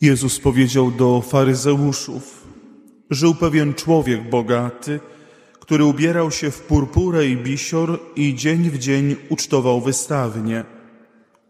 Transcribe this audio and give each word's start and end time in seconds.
Jezus 0.00 0.40
powiedział 0.40 0.90
do 0.90 1.20
faryzeuszów: 1.20 2.46
Żył 3.10 3.34
pewien 3.34 3.74
człowiek 3.74 4.30
bogaty, 4.30 5.00
który 5.60 5.84
ubierał 5.84 6.30
się 6.30 6.50
w 6.50 6.60
purpurę 6.60 7.26
i 7.26 7.36
bisior 7.36 8.00
i 8.16 8.34
dzień 8.34 8.70
w 8.70 8.78
dzień 8.78 9.16
ucztował 9.28 9.80
wystawnie. 9.80 10.64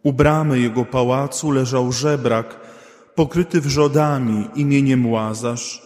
U 0.03 0.13
bramy 0.13 0.61
jego 0.61 0.85
pałacu 0.85 1.51
leżał 1.51 1.93
żebrak, 1.93 2.61
pokryty 3.15 3.61
wrzodami 3.61 4.49
imieniem 4.55 5.07
Łazarz. 5.07 5.83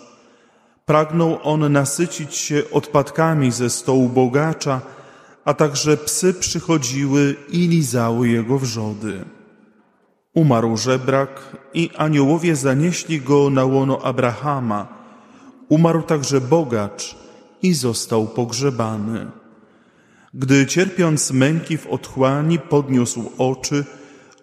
Pragnął 0.86 1.38
on 1.42 1.72
nasycić 1.72 2.34
się 2.34 2.62
odpadkami 2.72 3.52
ze 3.52 3.70
stołu 3.70 4.08
bogacza, 4.08 4.80
a 5.44 5.54
także 5.54 5.96
psy 5.96 6.34
przychodziły 6.34 7.36
i 7.48 7.68
lizały 7.68 8.28
jego 8.28 8.58
wrzody. 8.58 9.24
Umarł 10.38 10.76
żebrak 10.76 11.56
i 11.74 11.90
aniołowie 11.96 12.56
zanieśli 12.56 13.20
go 13.20 13.50
na 13.50 13.64
łono 13.64 14.02
Abrahama. 14.02 14.86
Umarł 15.68 16.02
także 16.02 16.40
bogacz 16.40 17.16
i 17.62 17.74
został 17.74 18.26
pogrzebany. 18.26 19.30
Gdy 20.34 20.66
cierpiąc 20.66 21.30
męki 21.30 21.78
w 21.78 21.86
otchłani 21.86 22.58
podniósł 22.58 23.32
oczy, 23.38 23.84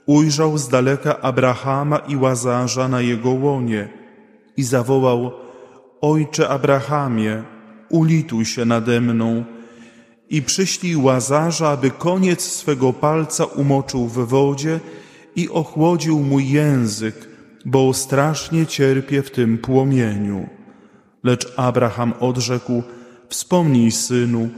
ujrzał 0.05 0.58
z 0.58 0.70
daleka 0.70 1.22
Abrahama 1.22 1.98
i 1.98 2.16
Łazarza 2.16 2.88
na 2.88 3.02
jego 3.02 3.30
łonie 3.30 3.90
i 4.58 4.64
zawołał 4.64 5.32
Ojcze 6.02 6.50
Abrahamie, 6.50 7.44
ulituj 7.90 8.46
się 8.46 8.66
nade 8.66 9.02
mną 9.02 9.44
i 10.30 10.41
przyślij 10.41 10.96
Łazarza, 10.96 11.70
aby 11.70 11.91
koniec 11.91 12.41
swego 12.41 12.94
palca 12.94 13.46
umoczył 13.46 14.08
w 14.08 14.27
wodzie 14.27 14.80
i 15.36 15.50
ochłodził 15.50 16.20
mój 16.20 16.50
język, 16.50 17.16
bo 17.66 17.94
strasznie 17.94 18.66
cierpię 18.66 19.24
w 19.24 19.32
tym 19.32 19.58
płomieniu. 19.58 20.50
Lecz 21.24 21.54
Abraham 21.58 22.14
odrzekł, 22.20 22.84
wspomnij, 23.30 23.92
synu, 23.92 24.50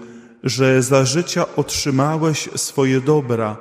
że 0.43 0.83
za 0.83 1.05
życia 1.05 1.45
otrzymałeś 1.55 2.49
swoje 2.55 3.01
dobra, 3.01 3.57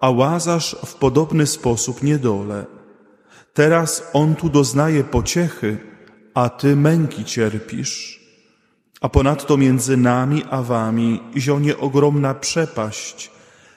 a 0.00 0.10
Łazarz 0.10 0.76
w 0.86 0.94
podobny 0.94 1.46
sposób 1.46 2.02
niedole. 2.02 2.64
Teraz 3.54 4.10
on 4.12 4.34
tu 4.34 4.48
doznaje 4.48 5.04
pociechy, 5.04 5.78
a 6.34 6.48
ty 6.48 6.76
męki 6.76 7.24
cierpisz. 7.24 8.20
A 9.00 9.08
ponadto 9.08 9.56
między 9.56 9.96
nami 9.96 10.44
a 10.50 10.62
wami 10.62 11.20
zionie 11.36 11.78
ogromna 11.78 12.34
przepaść, 12.34 13.30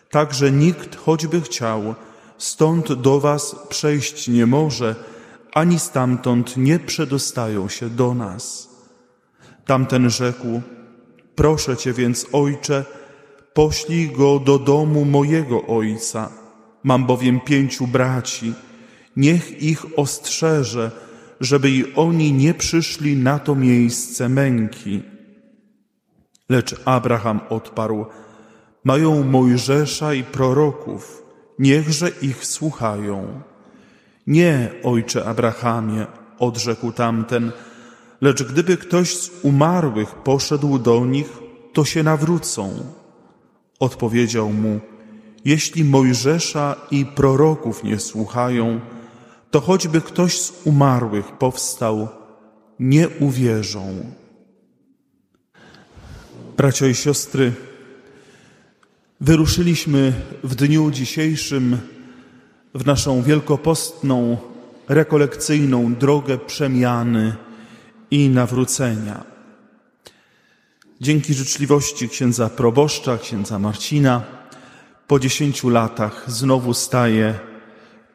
tak 0.09 0.33
że 0.33 0.51
nikt, 0.51 0.95
choćby 0.95 1.41
chciał, 1.41 1.95
stąd 2.37 2.93
do 2.93 3.19
was 3.19 3.55
przejść 3.69 4.27
nie 4.27 4.45
może, 4.45 4.95
ani 5.53 5.79
stamtąd 5.79 6.57
nie 6.57 6.79
przedostają 6.79 7.69
się 7.69 7.89
do 7.89 8.13
nas. 8.13 8.69
Tamten 9.65 10.09
rzekł, 10.09 10.61
proszę 11.35 11.77
cię 11.77 11.93
więc, 11.93 12.25
ojcze, 12.31 12.85
poślij 13.53 14.09
go 14.11 14.39
do 14.39 14.59
domu 14.59 15.05
mojego 15.05 15.67
ojca. 15.67 16.29
Mam 16.83 17.05
bowiem 17.05 17.39
pięciu 17.39 17.87
braci, 17.87 18.53
niech 19.15 19.63
ich 19.63 19.99
ostrzeże, 19.99 20.91
żeby 21.41 21.71
i 21.71 21.95
oni 21.95 22.33
nie 22.33 22.53
przyszli 22.53 23.15
na 23.15 23.39
to 23.39 23.55
miejsce 23.55 24.29
męki. 24.29 25.01
Lecz 26.49 26.75
Abraham 26.85 27.39
odparł, 27.49 28.05
mają 28.83 29.23
Mojżesza 29.23 30.13
i 30.13 30.23
proroków, 30.23 31.23
niechże 31.59 32.09
ich 32.21 32.45
słuchają. 32.45 33.41
Nie, 34.27 34.71
ojcze 34.83 35.25
Abrahamie, 35.25 36.05
odrzekł 36.39 36.91
tamten, 36.91 37.51
lecz 38.21 38.43
gdyby 38.43 38.77
ktoś 38.77 39.17
z 39.17 39.31
umarłych 39.43 40.15
poszedł 40.15 40.79
do 40.79 41.05
nich, 41.05 41.29
to 41.73 41.85
się 41.85 42.03
nawrócą. 42.03 42.73
Odpowiedział 43.79 44.49
mu, 44.49 44.79
jeśli 45.45 45.83
Mojżesza 45.83 46.75
i 46.91 47.05
proroków 47.05 47.83
nie 47.83 47.99
słuchają, 47.99 48.79
to 49.51 49.61
choćby 49.61 50.01
ktoś 50.01 50.41
z 50.41 50.53
umarłych 50.65 51.31
powstał, 51.31 52.07
nie 52.79 53.09
uwierzą. 53.09 54.11
Bracia 56.57 56.87
i 56.87 56.95
siostry, 56.95 57.53
wyruszyliśmy 59.21 60.13
w 60.43 60.55
dniu 60.55 60.91
dzisiejszym 60.91 61.77
w 62.75 62.85
naszą 62.85 63.21
wielkopostną, 63.21 64.37
rekolekcyjną 64.87 65.95
drogę 65.95 66.37
przemiany 66.37 67.35
i 68.11 68.29
nawrócenia. 68.29 69.23
Dzięki 71.01 71.33
życzliwości 71.33 72.09
księdza 72.09 72.49
proboszcza, 72.49 73.17
księdza 73.17 73.59
Marcina, 73.59 74.23
po 75.07 75.19
dziesięciu 75.19 75.69
latach 75.69 76.23
znowu 76.27 76.73
staję 76.73 77.39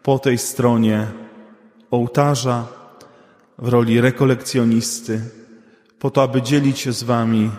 po 0.03 0.19
tej 0.19 0.39
stronie 0.39 1.07
ołtarza 1.91 2.67
w 3.59 3.69
roli 3.69 4.01
rekolekcjonisty, 4.01 5.21
po 5.99 6.11
to, 6.11 6.23
aby 6.23 6.43
dzielić 6.43 6.79
się 6.79 6.93
z 6.93 7.03
Wami 7.03 7.51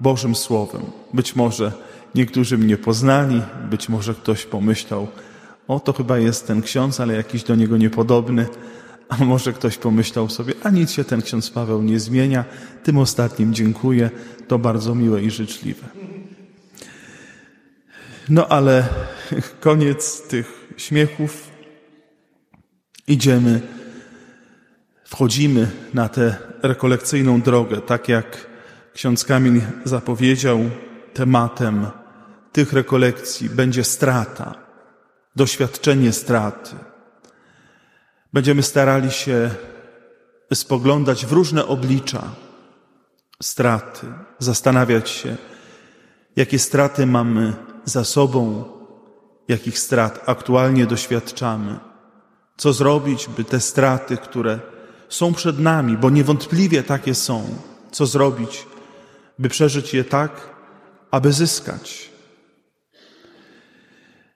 Bożym 0.00 0.34
Słowem. 0.34 0.82
Być 1.14 1.36
może 1.36 1.72
niektórzy 2.14 2.58
mnie 2.58 2.76
poznali, 2.76 3.42
być 3.70 3.88
może 3.88 4.14
ktoś 4.14 4.46
pomyślał, 4.46 5.08
o 5.68 5.80
to 5.80 5.92
chyba 5.92 6.18
jest 6.18 6.46
ten 6.46 6.62
ksiądz, 6.62 7.00
ale 7.00 7.14
jakiś 7.14 7.44
do 7.44 7.54
niego 7.54 7.76
niepodobny, 7.76 8.46
a 9.08 9.24
może 9.24 9.52
ktoś 9.52 9.76
pomyślał 9.76 10.28
sobie, 10.28 10.54
a 10.62 10.70
nic 10.70 10.90
się 10.90 11.04
ten 11.04 11.22
ksiądz 11.22 11.50
Paweł 11.50 11.82
nie 11.82 12.00
zmienia, 12.00 12.44
tym 12.84 12.98
ostatnim 12.98 13.54
dziękuję, 13.54 14.10
to 14.48 14.58
bardzo 14.58 14.94
miłe 14.94 15.22
i 15.22 15.30
życzliwe. 15.30 15.86
No 18.28 18.48
ale 18.48 18.88
koniec 19.60 20.22
tych 20.22 20.68
śmiechów. 20.76 21.50
Idziemy, 23.06 23.60
wchodzimy 25.04 25.70
na 25.94 26.08
tę 26.08 26.36
rekolekcyjną 26.62 27.40
drogę, 27.40 27.80
tak 27.80 28.08
jak 28.08 28.47
ksiądz 28.98 29.24
Kamil 29.24 29.60
zapowiedział, 29.84 30.58
tematem 31.14 31.86
tych 32.52 32.72
rekolekcji 32.72 33.50
będzie 33.50 33.84
strata, 33.84 34.54
doświadczenie 35.36 36.12
straty. 36.12 36.76
Będziemy 38.32 38.62
starali 38.62 39.10
się 39.10 39.50
spoglądać 40.54 41.26
w 41.26 41.32
różne 41.32 41.66
oblicza 41.66 42.22
straty, 43.42 44.06
zastanawiać 44.38 45.10
się, 45.10 45.36
jakie 46.36 46.58
straty 46.58 47.06
mamy 47.06 47.52
za 47.84 48.04
sobą, 48.04 48.64
jakich 49.48 49.78
strat 49.78 50.22
aktualnie 50.26 50.86
doświadczamy, 50.86 51.78
co 52.56 52.72
zrobić, 52.72 53.28
by 53.36 53.44
te 53.44 53.60
straty, 53.60 54.16
które 54.16 54.60
są 55.08 55.34
przed 55.34 55.58
nami, 55.58 55.96
bo 55.96 56.10
niewątpliwie 56.10 56.82
takie 56.82 57.14
są, 57.14 57.44
co 57.90 58.06
zrobić, 58.06 58.66
by 59.38 59.48
przeżyć 59.48 59.94
je 59.94 60.04
tak, 60.04 60.50
aby 61.10 61.32
zyskać. 61.32 62.10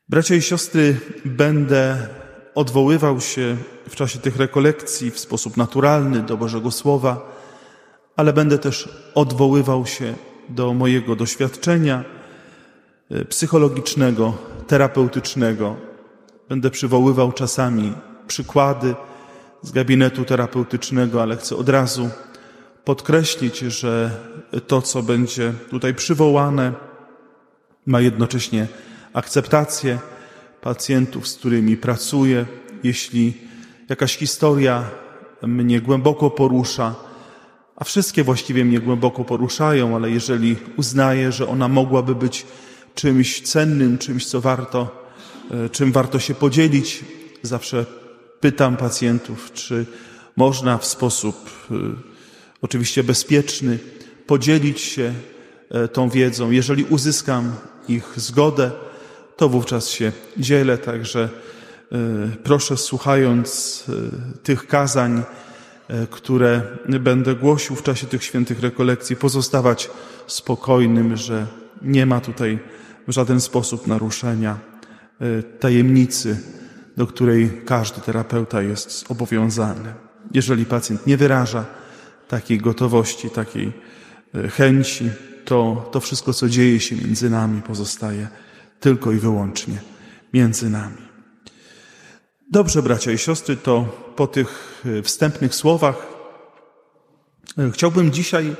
Bracia 0.08 0.34
i 0.34 0.42
siostry, 0.42 1.00
będę 1.24 2.08
odwoływał 2.54 3.20
się 3.20 3.56
w 3.88 3.96
czasie 3.96 4.18
tych 4.18 4.36
rekolekcji 4.36 5.10
w 5.10 5.18
sposób 5.18 5.56
naturalny 5.56 6.22
do 6.22 6.36
Bożego 6.36 6.70
Słowa, 6.70 7.32
ale 8.16 8.32
będę 8.32 8.58
też 8.58 8.88
odwoływał 9.14 9.86
się 9.86 10.14
do 10.48 10.74
mojego 10.74 11.16
doświadczenia 11.16 12.04
e, 13.10 13.24
psychologicznego, 13.24 14.38
terapeutycznego. 14.66 15.76
Będę 16.48 16.70
przywoływał 16.70 17.32
czasami 17.32 17.92
przykłady 18.26 18.94
z 19.62 19.70
gabinetu 19.70 20.24
terapeutycznego, 20.24 21.22
ale 21.22 21.36
chcę 21.36 21.56
od 21.56 21.68
razu 21.68 22.10
podkreślić, 22.84 23.58
że 23.58 24.10
to, 24.66 24.82
co 24.82 25.02
będzie 25.02 25.52
tutaj 25.70 25.94
przywołane, 25.94 26.72
ma 27.86 28.00
jednocześnie 28.00 28.66
akceptację 29.12 29.98
pacjentów, 30.60 31.28
z 31.28 31.36
którymi 31.36 31.76
pracuję. 31.76 32.46
Jeśli 32.82 33.34
jakaś 33.88 34.16
historia 34.16 34.90
mnie 35.42 35.80
głęboko 35.80 36.30
porusza, 36.30 36.94
a 37.76 37.84
wszystkie 37.84 38.24
właściwie 38.24 38.64
mnie 38.64 38.80
głęboko 38.80 39.24
poruszają, 39.24 39.96
ale 39.96 40.10
jeżeli 40.10 40.56
uznaję, 40.76 41.32
że 41.32 41.48
ona 41.48 41.68
mogłaby 41.68 42.14
być 42.14 42.46
czymś 42.94 43.40
cennym, 43.40 43.98
czymś, 43.98 44.26
co 44.26 44.40
warto, 44.40 45.04
e, 45.50 45.68
czym 45.68 45.92
warto 45.92 46.18
się 46.18 46.34
podzielić, 46.34 47.04
zawsze 47.42 47.86
pytam 48.40 48.76
pacjentów, 48.76 49.52
czy 49.52 49.86
można 50.36 50.78
w 50.78 50.86
sposób 50.86 51.50
e, 51.70 52.11
oczywiście 52.62 53.04
bezpieczny 53.04 53.78
podzielić 54.26 54.80
się 54.80 55.14
e, 55.70 55.88
tą 55.88 56.08
wiedzą. 56.08 56.50
Jeżeli 56.50 56.84
uzyskam 56.84 57.52
ich 57.88 58.12
zgodę, 58.16 58.70
to 59.36 59.48
wówczas 59.48 59.88
się 59.88 60.12
dzielę, 60.36 60.78
także 60.78 61.28
proszę 62.42 62.76
słuchając 62.76 63.84
tych 64.42 64.66
kazań, 64.66 65.22
które 66.10 66.62
będę 67.00 67.34
głosił 67.34 67.76
w 67.76 67.82
czasie 67.82 68.06
tych 68.06 68.24
świętych 68.24 68.60
rekolekcji, 68.60 69.16
pozostawać 69.16 69.90
spokojnym, 70.26 71.16
że 71.16 71.46
nie 71.82 72.06
ma 72.06 72.20
tutaj 72.20 72.58
w 73.08 73.12
żaden 73.12 73.40
sposób 73.40 73.86
naruszenia 73.86 74.58
tajemnicy, 75.60 76.40
do 76.96 77.06
której 77.06 77.62
każdy 77.66 78.00
terapeuta 78.00 78.62
jest 78.62 79.08
zobowiązany. 79.08 79.94
Jeżeli 80.34 80.64
pacjent 80.64 81.06
nie 81.06 81.16
wyraża 81.16 81.64
takiej 82.32 82.58
gotowości, 82.58 83.30
takiej 83.30 83.72
chęci, 84.50 85.10
to 85.44 85.88
to 85.92 86.00
wszystko, 86.00 86.32
co 86.32 86.48
dzieje 86.48 86.80
się 86.80 86.96
między 86.96 87.30
nami, 87.30 87.62
pozostaje 87.62 88.28
tylko 88.80 89.12
i 89.12 89.16
wyłącznie 89.16 89.78
między 90.32 90.70
nami. 90.70 90.96
Dobrze, 92.50 92.82
bracia 92.82 93.12
i 93.12 93.18
siostry, 93.18 93.56
to 93.56 93.84
po 94.16 94.26
tych 94.26 94.82
e, 94.98 95.02
wstępnych 95.02 95.54
słowach 95.54 96.06
e, 97.58 97.70
chciałbym 97.70 98.12
dzisiaj 98.12 98.54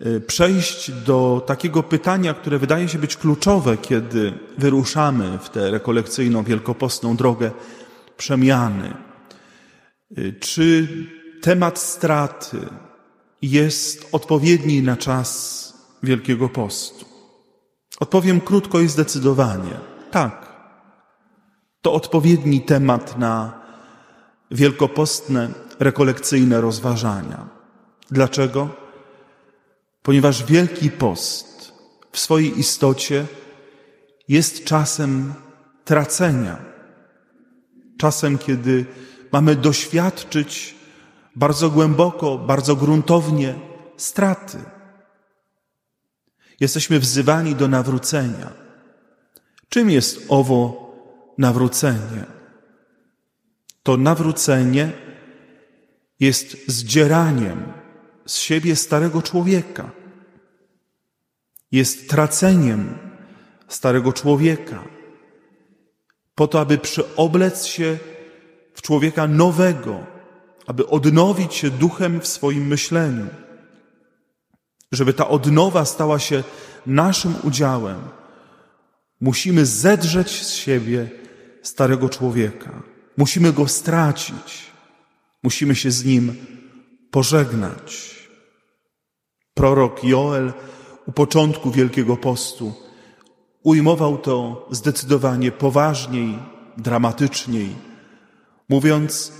e, 0.00 0.20
przejść 0.20 0.90
do 0.90 1.44
takiego 1.46 1.82
pytania, 1.82 2.34
które 2.34 2.58
wydaje 2.58 2.88
się 2.88 2.98
być 2.98 3.16
kluczowe, 3.16 3.76
kiedy 3.76 4.32
wyruszamy 4.58 5.38
w 5.38 5.48
tę 5.48 5.70
rekolekcyjną, 5.70 6.44
wielkopostną 6.44 7.16
drogę 7.16 7.50
przemiany. 8.16 8.94
Czy 10.40 10.88
temat 11.40 11.78
straty 11.78 12.58
jest 13.42 14.08
odpowiedni 14.12 14.82
na 14.82 14.96
czas 14.96 15.60
Wielkiego 16.02 16.48
Postu? 16.48 17.04
Odpowiem 18.00 18.40
krótko 18.40 18.80
i 18.80 18.88
zdecydowanie. 18.88 19.80
Tak. 20.10 20.50
To 21.82 21.92
odpowiedni 21.92 22.60
temat 22.60 23.18
na 23.18 23.60
wielkopostne, 24.50 25.48
rekolekcyjne 25.78 26.60
rozważania. 26.60 27.48
Dlaczego? 28.10 28.68
Ponieważ 30.02 30.44
Wielki 30.44 30.90
Post 30.90 31.72
w 32.12 32.18
swojej 32.18 32.58
istocie 32.58 33.26
jest 34.28 34.64
czasem 34.64 35.34
tracenia. 35.84 36.58
Czasem, 37.98 38.38
kiedy 38.38 38.86
mamy 39.32 39.56
doświadczyć 39.56 40.74
bardzo 41.36 41.70
głęboko, 41.70 42.38
bardzo 42.38 42.76
gruntownie 42.76 43.54
straty. 43.96 44.58
Jesteśmy 46.60 47.00
wzywani 47.00 47.54
do 47.54 47.68
nawrócenia. 47.68 48.52
Czym 49.68 49.90
jest 49.90 50.26
owo 50.28 50.90
nawrócenie? 51.38 52.24
To 53.82 53.96
nawrócenie 53.96 54.92
jest 56.20 56.56
zdzieraniem 56.66 57.72
z 58.26 58.36
siebie 58.36 58.76
starego 58.76 59.22
człowieka. 59.22 59.90
Jest 61.72 62.08
traceniem 62.08 62.98
starego 63.68 64.12
człowieka, 64.12 64.84
po 66.34 66.48
to, 66.48 66.60
aby 66.60 66.78
przyoblec 66.78 67.66
się 67.66 67.98
w 68.74 68.82
człowieka 68.82 69.26
nowego, 69.26 70.06
aby 70.66 70.86
odnowić 70.86 71.54
się 71.54 71.70
duchem 71.70 72.20
w 72.20 72.26
swoim 72.26 72.66
myśleniu 72.66 73.26
żeby 74.92 75.12
ta 75.12 75.28
odnowa 75.28 75.84
stała 75.84 76.18
się 76.18 76.44
naszym 76.86 77.34
udziałem, 77.42 78.00
musimy 79.20 79.66
zedrzeć 79.66 80.46
z 80.46 80.54
siebie 80.54 81.10
starego 81.62 82.08
człowieka. 82.08 82.82
Musimy 83.16 83.52
go 83.52 83.68
stracić. 83.68 84.70
Musimy 85.42 85.74
się 85.74 85.90
z 85.90 86.04
nim 86.04 86.36
pożegnać. 87.10 88.16
Prorok 89.54 90.04
Joel 90.04 90.52
u 91.06 91.12
początku 91.12 91.70
Wielkiego 91.70 92.16
Postu 92.16 92.72
ujmował 93.62 94.18
to 94.18 94.68
zdecydowanie 94.70 95.52
poważniej, 95.52 96.38
dramatyczniej, 96.76 97.76
mówiąc, 98.68 99.32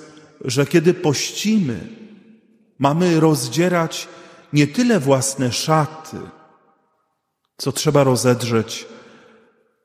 że 0.44 0.66
kiedy 0.66 0.94
pościmy, 0.94 1.88
mamy 2.78 3.20
rozdzierać 3.20 4.08
nie 4.52 4.66
tyle 4.66 5.00
własne 5.00 5.52
szaty, 5.52 6.16
co 7.56 7.72
trzeba 7.72 8.04
rozedrzeć 8.04 8.86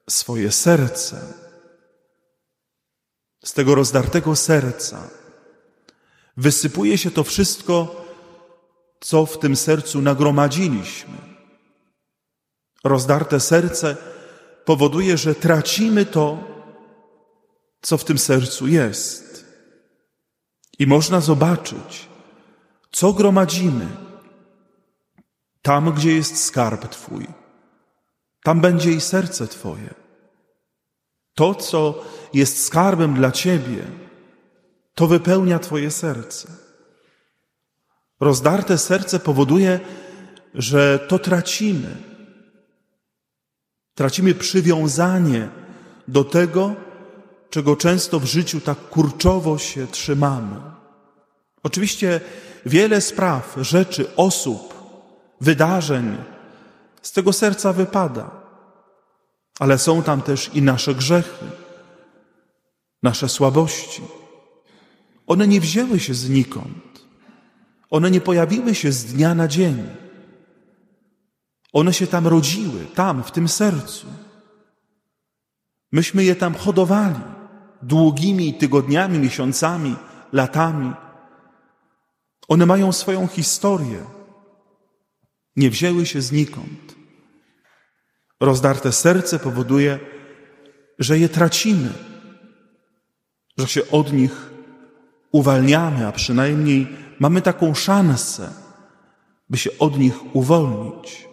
swoje 0.10 0.52
serce. 0.52 1.22
Z 3.46 3.54
tego 3.54 3.76
rozdartego 3.76 4.36
serca 4.36 5.10
wysypuje 6.38 6.98
się 6.98 7.12
to 7.12 7.24
wszystko, 7.24 8.06
co 9.00 9.26
w 9.26 9.40
tym 9.40 9.56
sercu 9.56 10.02
nagromadziliśmy. 10.02 11.18
Rozdarte 12.84 13.40
serce 13.40 13.98
powoduje, 14.66 15.18
że 15.18 15.36
tracimy 15.36 16.06
to, 16.06 16.44
co 17.82 17.98
w 17.98 18.04
tym 18.04 18.18
sercu 18.18 18.68
jest. 18.68 19.35
I 20.80 20.88
można 20.88 21.22
zobaczyć, 21.22 22.10
co 22.92 23.14
gromadzimy 23.14 23.88
tam, 25.62 25.94
gdzie 25.94 26.16
jest 26.16 26.44
skarb 26.44 26.90
Twój, 26.90 27.28
tam 28.44 28.62
będzie 28.62 28.92
i 28.92 29.02
serce 29.02 29.48
Twoje. 29.48 29.94
To, 31.34 31.56
co 31.56 32.04
jest 32.34 32.66
skarbem 32.66 33.14
dla 33.14 33.32
Ciebie, 33.32 33.84
to 34.94 35.08
wypełnia 35.08 35.60
Twoje 35.60 35.92
serce. 35.92 36.48
Rozdarte 38.20 38.78
serce 38.78 39.20
powoduje, 39.20 39.80
że 40.54 41.00
to 41.00 41.20
tracimy. 41.20 41.98
Tracimy 43.96 44.36
przywiązanie 44.36 45.50
do 46.08 46.24
tego, 46.24 46.76
czego 47.56 47.76
często 47.76 48.20
w 48.20 48.26
życiu 48.26 48.62
tak 48.62 48.90
kurczowo 48.90 49.58
się 49.58 49.88
trzymamy. 49.88 50.62
Oczywiście 51.64 52.22
wiele 52.66 53.02
spraw, 53.02 53.56
rzeczy, 53.62 54.16
osób 54.16 54.74
wydarzeń 55.42 56.18
z 57.02 57.12
tego 57.12 57.34
serca 57.34 57.74
wypada. 57.74 58.32
Ale 59.60 59.78
są 59.78 60.04
tam 60.04 60.22
też 60.22 60.50
i 60.54 60.62
nasze 60.62 60.96
grzechy, 60.96 61.46
nasze 63.04 63.30
słabości. 63.30 64.02
One 65.28 65.48
nie 65.48 65.62
wzięły 65.62 66.00
się 66.00 66.14
znikąd. 66.14 67.06
One 67.90 68.12
nie 68.12 68.22
pojawiły 68.22 68.76
się 68.76 68.92
z 68.92 69.06
dnia 69.06 69.36
na 69.36 69.48
dzień. 69.48 69.90
One 71.74 71.94
się 71.94 72.08
tam 72.08 72.28
rodziły, 72.28 72.86
tam, 72.86 73.24
w 73.24 73.32
tym 73.32 73.48
sercu. 73.48 74.08
Myśmy 75.92 76.24
je 76.24 76.36
tam 76.36 76.56
hodowali 76.56 77.35
długimi 77.88 78.54
tygodniami, 78.54 79.20
miesiącami, 79.20 79.96
latami. 80.34 80.94
One 82.48 82.66
mają 82.66 82.92
swoją 82.92 83.28
historię 83.28 84.04
nie 85.56 85.70
wzięły 85.70 86.06
się 86.06 86.22
znikąd. 86.22 86.96
Rozdarte 88.40 88.92
serce 88.92 89.40
powoduje, 89.40 90.00
że 91.00 91.20
je 91.20 91.30
tracimy, 91.30 91.94
że 93.58 93.68
się 93.68 93.92
od 93.92 94.14
nich 94.14 94.50
uwalniamy, 95.32 96.08
a 96.08 96.12
przynajmniej 96.12 96.88
mamy 97.20 97.42
taką 97.42 97.74
szansę, 97.74 98.50
by 99.50 99.58
się 99.58 99.70
od 99.80 99.98
nich 99.98 100.36
uwolnić. 100.36 101.28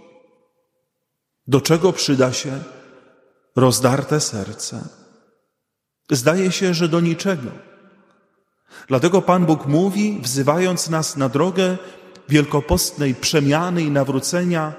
Do 1.47 1.61
czego 1.61 1.93
przyda 1.93 2.33
się 2.33 2.61
rozdarte 3.57 4.21
serce? 4.21 5.02
Zdaje 6.13 6.53
się, 6.53 6.75
że 6.75 6.89
do 6.89 7.01
niczego. 7.01 7.51
Dlatego 8.89 9.23
Pan 9.23 9.47
Bóg 9.47 9.67
mówi, 9.67 10.19
wzywając 10.23 10.91
nas 10.91 11.17
na 11.17 11.29
drogę 11.29 11.79
wielkopostnej 12.29 13.15
przemiany 13.15 13.83
i 13.83 13.91
nawrócenia, 13.91 14.73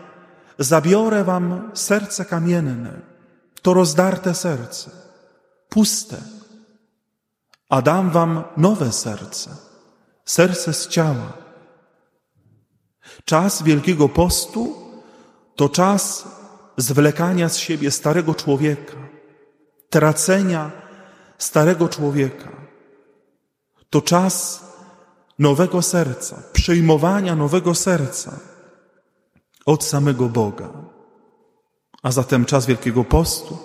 zabiorę 0.60 1.24
wam 1.24 1.72
serce 1.74 2.26
kamienne, 2.26 3.02
to 3.62 3.74
rozdarte 3.74 4.34
serce, 4.34 4.92
puste, 5.70 6.18
a 7.70 7.82
dam 7.82 8.12
wam 8.12 8.44
nowe 8.58 8.92
serce, 8.92 9.50
serce 10.26 10.74
z 10.74 10.88
ciała. 10.88 11.34
Czas 13.26 13.64
Wielkiego 13.64 14.10
Postu 14.10 14.76
to 15.56 15.70
czas 15.70 16.28
zwlekania 16.78 17.50
z 17.50 17.58
siebie 17.58 17.92
starego 17.92 18.36
człowieka, 18.36 18.98
tracenia 19.90 20.83
starego 21.44 21.90
człowieka. 21.90 22.52
To 23.90 24.02
czas 24.02 24.64
nowego 25.40 25.82
serca, 25.82 26.44
przyjmowania 26.54 27.36
nowego 27.36 27.76
serca 27.76 28.40
od 29.66 29.84
samego 29.84 30.30
Boga. 30.30 30.70
A 32.04 32.12
zatem 32.12 32.46
czas 32.46 32.66
Wielkiego 32.66 33.04
Postu 33.04 33.58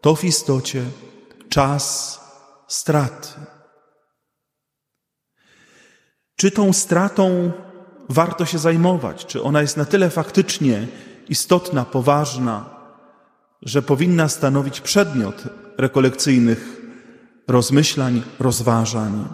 to 0.00 0.16
w 0.16 0.24
istocie 0.24 0.84
czas 1.48 2.20
straty. 2.68 3.28
Czy 6.36 6.50
tą 6.50 6.72
stratą 6.72 7.52
warto 8.08 8.46
się 8.46 8.58
zajmować? 8.58 9.26
Czy 9.26 9.42
ona 9.42 9.62
jest 9.62 9.76
na 9.76 9.84
tyle 9.84 10.10
faktycznie 10.10 10.86
istotna, 11.28 11.84
poważna, 11.84 12.70
że 13.62 13.82
powinna 13.82 14.28
stanowić 14.28 14.80
przedmiot 14.80 15.44
rekolekcyjnych 15.78 16.85
rozmyślań, 17.48 18.22
rozważań? 18.38 19.28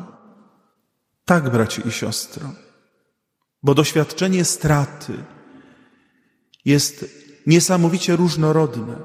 Tak, 1.25 1.51
bracie 1.51 1.83
i 1.83 1.93
siostro, 1.93 2.51
bo 3.63 3.75
doświadczenie 3.75 4.45
straty 4.45 5.13
jest 6.65 7.05
niesamowicie 7.47 8.17
różnorodne, 8.17 8.97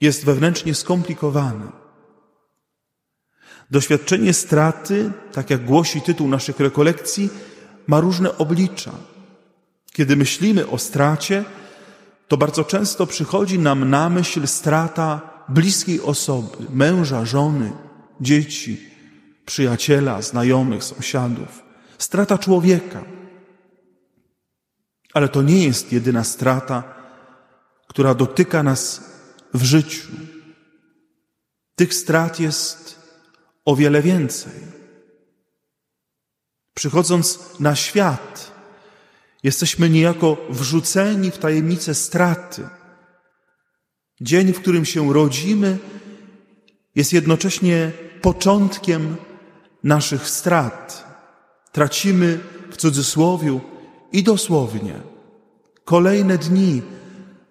jest 0.00 0.24
wewnętrznie 0.24 0.74
skomplikowane. 0.74 1.72
Doświadczenie 3.70 4.32
straty, 4.32 5.12
tak 5.32 5.50
jak 5.50 5.64
głosi 5.64 6.00
tytuł 6.00 6.28
naszych 6.28 6.60
rekolekcji, 6.60 7.30
ma 7.86 8.00
różne 8.00 8.38
oblicza. 8.38 8.92
Kiedy 9.92 10.16
myślimy 10.16 10.68
o 10.68 10.78
stracie, 10.78 11.44
to 12.28 12.36
bardzo 12.36 12.64
często 12.64 13.06
przychodzi 13.06 13.58
nam 13.58 13.90
na 13.90 14.10
myśl 14.10 14.46
strata 14.46 15.20
bliskiej 15.50 16.00
osoby, 16.00 16.66
męża, 16.70 17.24
żony, 17.24 17.72
dzieci, 18.20 18.90
przyjaciela, 19.46 20.22
znajomych, 20.22 20.84
sąsiadów. 20.84 21.62
Strata 21.98 22.38
człowieka. 22.38 23.04
Ale 25.14 25.28
to 25.28 25.42
nie 25.42 25.64
jest 25.64 25.92
jedyna 25.92 26.24
strata, 26.24 26.94
która 27.86 28.14
dotyka 28.14 28.62
nas 28.62 29.04
w 29.54 29.62
życiu. 29.62 30.08
Tych 31.74 31.94
strat 31.94 32.40
jest 32.40 33.00
o 33.64 33.76
wiele 33.76 34.02
więcej. 34.02 34.52
Przychodząc 36.74 37.38
na 37.60 37.76
świat, 37.76 38.52
jesteśmy 39.42 39.90
niejako 39.90 40.36
wrzuceni 40.50 41.30
w 41.30 41.38
tajemnicę 41.38 41.94
straty. 41.94 42.68
Dzień, 44.20 44.52
w 44.52 44.60
którym 44.60 44.84
się 44.84 45.12
rodzimy, 45.12 45.78
jest 46.94 47.12
jednocześnie 47.12 47.92
początkiem 48.22 49.16
naszych 49.84 50.28
strat. 50.28 51.04
Tracimy 51.72 52.38
w 52.70 52.76
cudzysłowiu 52.76 53.60
i 54.12 54.22
dosłownie 54.22 54.94
kolejne 55.84 56.38
dni 56.38 56.82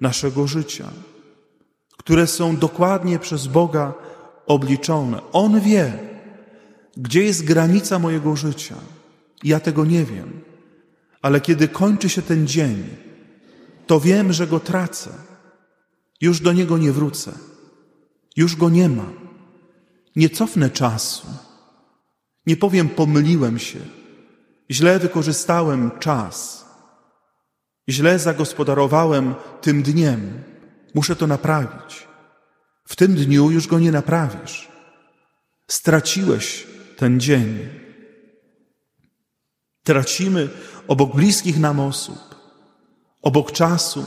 naszego 0.01 0.47
życia, 0.47 0.91
które 1.97 2.27
są 2.27 2.57
dokładnie 2.57 3.19
przez 3.19 3.47
Boga 3.47 3.93
obliczone. 4.47 5.21
On 5.31 5.59
wie, 5.59 5.99
gdzie 6.97 7.23
jest 7.23 7.45
granica 7.45 7.99
mojego 7.99 8.35
życia. 8.35 8.75
Ja 9.43 9.59
tego 9.59 9.85
nie 9.85 10.05
wiem, 10.05 10.41
ale 11.21 11.41
kiedy 11.41 11.67
kończy 11.67 12.09
się 12.09 12.21
ten 12.21 12.47
dzień, 12.47 12.83
to 13.87 13.99
wiem, 13.99 14.33
że 14.33 14.47
go 14.47 14.59
tracę. 14.59 15.28
Już 16.21 16.39
do 16.39 16.53
niego 16.53 16.77
nie 16.77 16.91
wrócę. 16.91 17.31
Już 18.35 18.55
go 18.55 18.69
nie 18.69 18.89
ma. 18.89 19.05
Nie 20.15 20.29
cofnę 20.29 20.69
czasu. 20.69 21.27
Nie 22.45 22.57
powiem, 22.57 22.89
pomyliłem 22.89 23.59
się. 23.59 23.79
Źle 24.71 24.99
wykorzystałem 24.99 25.91
czas. 25.99 26.65
Źle 27.89 28.19
zagospodarowałem 28.19 29.35
tym 29.61 29.83
dniem. 29.83 30.43
Muszę 30.95 31.15
to 31.15 31.27
naprawić. 31.27 32.07
W 32.87 32.95
tym 32.95 33.15
dniu 33.15 33.51
już 33.51 33.67
go 33.67 33.79
nie 33.79 33.91
naprawisz. 33.91 34.69
Straciłeś 35.67 36.67
ten 36.97 37.19
dzień. 37.19 37.69
Tracimy 39.83 40.49
obok 40.87 41.15
bliskich 41.15 41.59
nam 41.59 41.79
osób, 41.79 42.35
obok 43.21 43.51
czasu. 43.51 44.05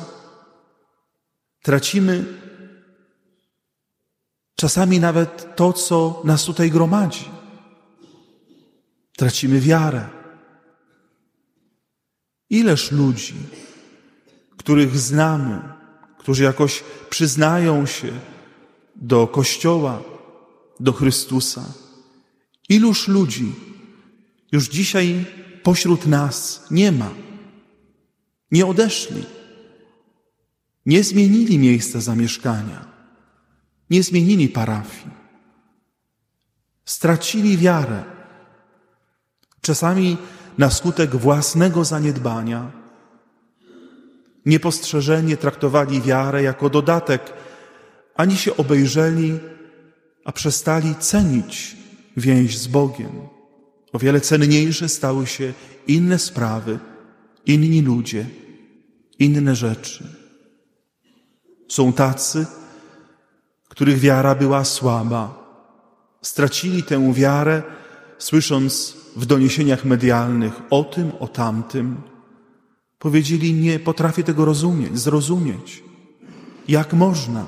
Tracimy 1.63 2.25
czasami 4.57 5.01
nawet 5.01 5.57
to, 5.57 5.73
co 5.73 6.23
nas 6.25 6.45
tutaj 6.45 6.71
gromadzi. 6.71 7.25
Tracimy 9.17 9.61
wiarę. 9.61 10.09
Ileż 12.51 12.93
ludzi, 12.93 13.35
których 14.57 14.99
znamy, 14.99 15.63
którzy 16.19 16.45
jakoś 16.45 16.85
przyznają 17.11 17.87
się 17.87 18.13
do 18.97 19.27
Kościoła, 19.27 20.03
do 20.81 20.93
Chrystusa. 20.93 21.65
Iluż 22.69 23.09
ludzi 23.09 23.55
już 24.53 24.69
dzisiaj 24.69 25.25
pośród 25.63 26.07
nas 26.07 26.67
nie 26.71 26.93
ma, 26.93 27.11
nie 28.51 28.67
odeszli, 28.67 29.25
nie 30.87 31.05
zmienili 31.05 31.59
miejsca 31.59 32.01
zamieszkania, 32.01 32.87
nie 33.91 34.03
zmienili 34.03 34.49
parafii, 34.49 35.11
stracili 36.85 37.59
wiarę, 37.59 38.05
czasami 39.61 40.17
na 40.59 40.71
skutek 40.71 41.17
własnego 41.17 41.85
zaniedbania, 41.85 42.71
niepostrzeżenie 44.47 45.37
traktowali 45.37 46.01
wiarę 46.01 46.43
jako 46.43 46.71
dodatek, 46.71 47.33
ani 48.15 48.37
się 48.37 48.57
obejrzeli, 48.57 49.39
a 50.25 50.33
przestali 50.33 50.95
cenić 50.95 51.77
więź 52.17 52.59
z 52.59 52.67
Bogiem. 52.67 53.13
O 53.93 53.99
wiele 53.99 54.21
cenniejsze 54.21 54.89
stały 54.89 55.27
się 55.27 55.53
inne 55.87 56.19
sprawy, 56.19 56.79
inni 57.47 57.83
ludzie, 57.83 58.27
inne 59.19 59.57
rzeczy. 59.57 60.22
Są 61.73 61.93
tacy, 61.93 62.47
których 63.69 63.99
wiara 63.99 64.35
była 64.35 64.65
słaba. 64.65 65.23
Stracili 66.23 66.83
tę 66.83 67.13
wiarę, 67.15 67.63
słysząc 68.19 68.97
w 69.17 69.27
doniesieniach 69.27 69.85
medialnych 69.85 70.53
o 70.71 70.85
tym, 70.85 71.13
o 71.21 71.29
tamtym. 71.29 72.03
Powiedzieli, 72.99 73.55
nie 73.55 73.79
potrafię 73.79 74.23
tego 74.23 74.45
rozumieć, 74.45 74.99
zrozumieć. 74.99 75.83
Jak 76.69 76.93
można? 76.93 77.47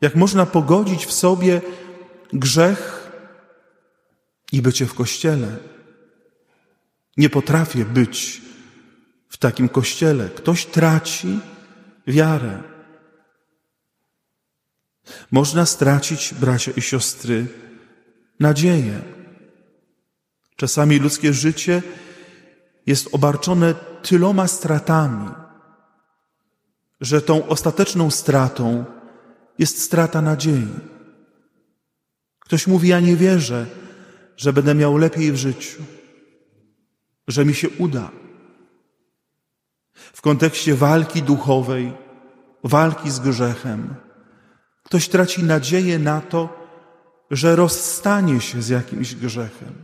Jak 0.00 0.14
można 0.14 0.46
pogodzić 0.46 1.06
w 1.06 1.12
sobie 1.12 1.60
grzech 2.32 3.10
i 4.52 4.62
bycie 4.62 4.86
w 4.86 4.94
kościele? 4.94 5.56
Nie 7.16 7.30
potrafię 7.30 7.84
być 7.84 8.42
w 9.28 9.36
takim 9.36 9.68
kościele. 9.68 10.28
Ktoś 10.28 10.66
traci 10.66 11.40
wiarę. 12.06 12.75
Można 15.30 15.66
stracić, 15.66 16.34
bracia 16.34 16.72
i 16.76 16.82
siostry, 16.82 17.46
nadzieję. 18.40 19.00
Czasami 20.56 20.98
ludzkie 20.98 21.32
życie 21.32 21.82
jest 22.86 23.08
obarczone 23.12 23.74
tyloma 24.02 24.46
stratami, 24.46 25.28
że 27.00 27.22
tą 27.22 27.48
ostateczną 27.48 28.10
stratą 28.10 28.84
jest 29.58 29.82
strata 29.82 30.22
nadziei. 30.22 30.68
Ktoś 32.38 32.66
mówi: 32.66 32.88
Ja 32.88 33.00
nie 33.00 33.16
wierzę, 33.16 33.66
że 34.36 34.52
będę 34.52 34.74
miał 34.74 34.96
lepiej 34.96 35.32
w 35.32 35.36
życiu, 35.36 35.82
że 37.28 37.44
mi 37.44 37.54
się 37.54 37.68
uda. 37.68 38.10
W 39.94 40.20
kontekście 40.20 40.74
walki 40.74 41.22
duchowej, 41.22 41.92
walki 42.64 43.10
z 43.10 43.20
grzechem, 43.20 43.94
ktoś 44.86 45.08
traci 45.08 45.44
nadzieję 45.44 45.98
na 45.98 46.20
to, 46.20 46.48
że 47.30 47.56
rozstanie 47.56 48.40
się 48.40 48.62
z 48.62 48.68
jakimś 48.68 49.14
grzechem, 49.14 49.74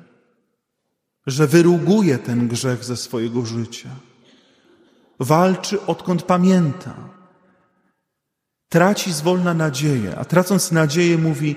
że 1.26 1.46
wyruguje 1.46 2.18
ten 2.18 2.48
grzech 2.48 2.84
ze 2.84 2.96
swojego 2.96 3.46
życia. 3.46 3.88
Walczy 5.20 5.86
odkąd 5.86 6.22
pamięta. 6.22 6.94
Traci 8.68 9.12
zwolna 9.12 9.54
nadzieję, 9.54 10.16
a 10.18 10.24
tracąc 10.24 10.72
nadzieję 10.72 11.18
mówi, 11.18 11.56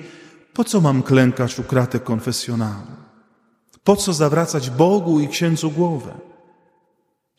po 0.54 0.64
co 0.64 0.82
mam 0.82 1.04
klękać 1.04 1.60
u 1.60 1.64
kratek 1.64 2.04
konfesjonalnych? 2.04 3.06
Po 3.84 3.96
co 3.96 4.14
zawracać 4.14 4.70
Bogu 4.70 5.20
i 5.20 5.28
księdzu 5.28 5.72
głowę? 5.72 6.14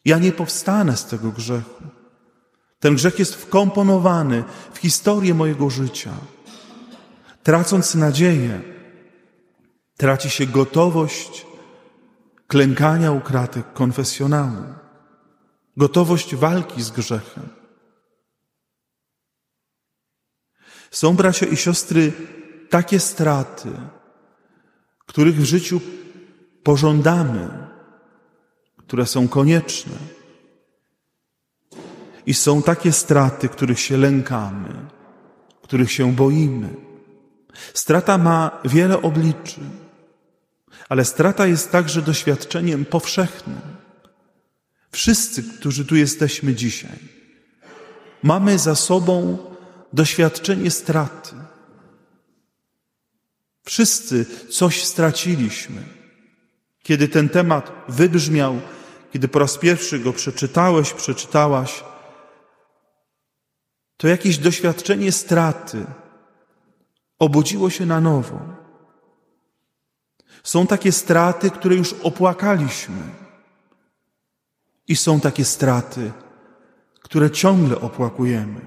Ja 0.05 0.19
nie 0.19 0.33
powstanę 0.33 0.97
z 0.97 1.05
tego 1.05 1.33
grzechu. 1.33 1.96
Ten 2.79 2.95
grzech 2.95 3.19
jest 3.19 3.35
wkomponowany 3.35 4.45
w 4.73 4.79
historię 4.79 5.35
mojego 5.35 5.71
życia. 5.71 6.13
Tracąc 7.43 7.95
nadzieję, 7.95 8.61
traci 9.97 10.31
się 10.31 10.47
gotowość 10.47 11.47
klękania 12.47 13.13
u 13.13 13.21
kratek 13.21 13.73
konfesjonału, 13.73 14.65
gotowość 15.77 16.35
walki 16.35 16.83
z 16.83 16.91
grzechem. 16.91 17.49
Są 20.91 21.17
bracia 21.17 21.47
i 21.47 21.57
siostry 21.57 22.13
takie 22.71 23.01
straty, 23.01 23.69
których 25.07 25.37
w 25.37 25.45
życiu 25.45 25.81
pożądamy, 26.63 27.49
które 28.77 29.07
są 29.07 29.29
konieczne. 29.29 30.16
I 32.27 32.35
są 32.35 32.63
takie 32.63 32.93
straty, 32.93 33.49
których 33.49 33.81
się 33.81 33.97
lękamy, 33.97 34.69
których 35.63 35.93
się 35.93 36.13
boimy. 36.13 36.75
Strata 37.75 38.19
ma 38.19 38.61
wiele 38.65 39.03
obliczy, 39.03 39.61
ale 40.89 41.05
strata 41.05 41.47
jest 41.47 41.71
także 41.71 42.03
doświadczeniem 42.03 42.85
powszechnym. 42.85 43.61
Wszyscy, 44.93 45.43
którzy 45.43 45.85
tu 45.85 45.97
jesteśmy 45.97 46.55
dzisiaj, 46.55 46.99
mamy 48.23 48.59
za 48.59 48.75
sobą 48.75 49.39
doświadczenie 49.93 50.71
straty. 50.71 51.35
Wszyscy 53.65 54.27
coś 54.51 54.85
straciliśmy. 54.85 55.83
Kiedy 56.83 57.09
ten 57.09 57.29
temat 57.29 57.73
wybrzmiał, 57.89 58.61
kiedy 59.13 59.29
po 59.29 59.39
raz 59.39 59.59
pierwszy 59.59 59.99
go 59.99 60.13
przeczytałeś, 60.13 60.93
przeczytałaś, 60.93 61.85
to 63.97 64.09
jakieś 64.09 64.39
doświadczenie 64.39 65.13
straty 65.13 65.87
obudziło 67.19 67.71
się 67.71 67.87
na 67.87 68.01
nowo. 68.01 68.41
Są 70.43 70.67
takie 70.67 70.93
straty, 70.93 71.51
które 71.51 71.75
już 71.75 71.93
opłakaliśmy, 71.93 73.03
i 74.89 74.97
są 74.97 75.21
takie 75.21 75.45
straty, 75.45 76.13
które 77.01 77.31
ciągle 77.31 77.81
opłakujemy. 77.81 78.61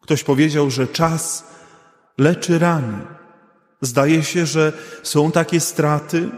Ktoś 0.00 0.24
powiedział, 0.24 0.70
że 0.70 0.88
czas 0.88 1.44
leczy 2.18 2.58
rany. 2.58 3.06
Zdaje 3.80 4.22
się, 4.22 4.46
że 4.46 4.72
są 5.02 5.32
takie 5.32 5.60
straty, 5.60 6.30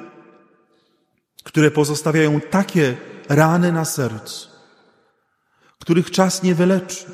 które 1.44 1.70
pozostawiają 1.70 2.40
takie 2.40 2.96
rany 3.28 3.72
na 3.72 3.84
sercu, 3.84 4.48
których 5.78 6.10
czas 6.10 6.42
nie 6.42 6.54
wyleczy, 6.54 7.06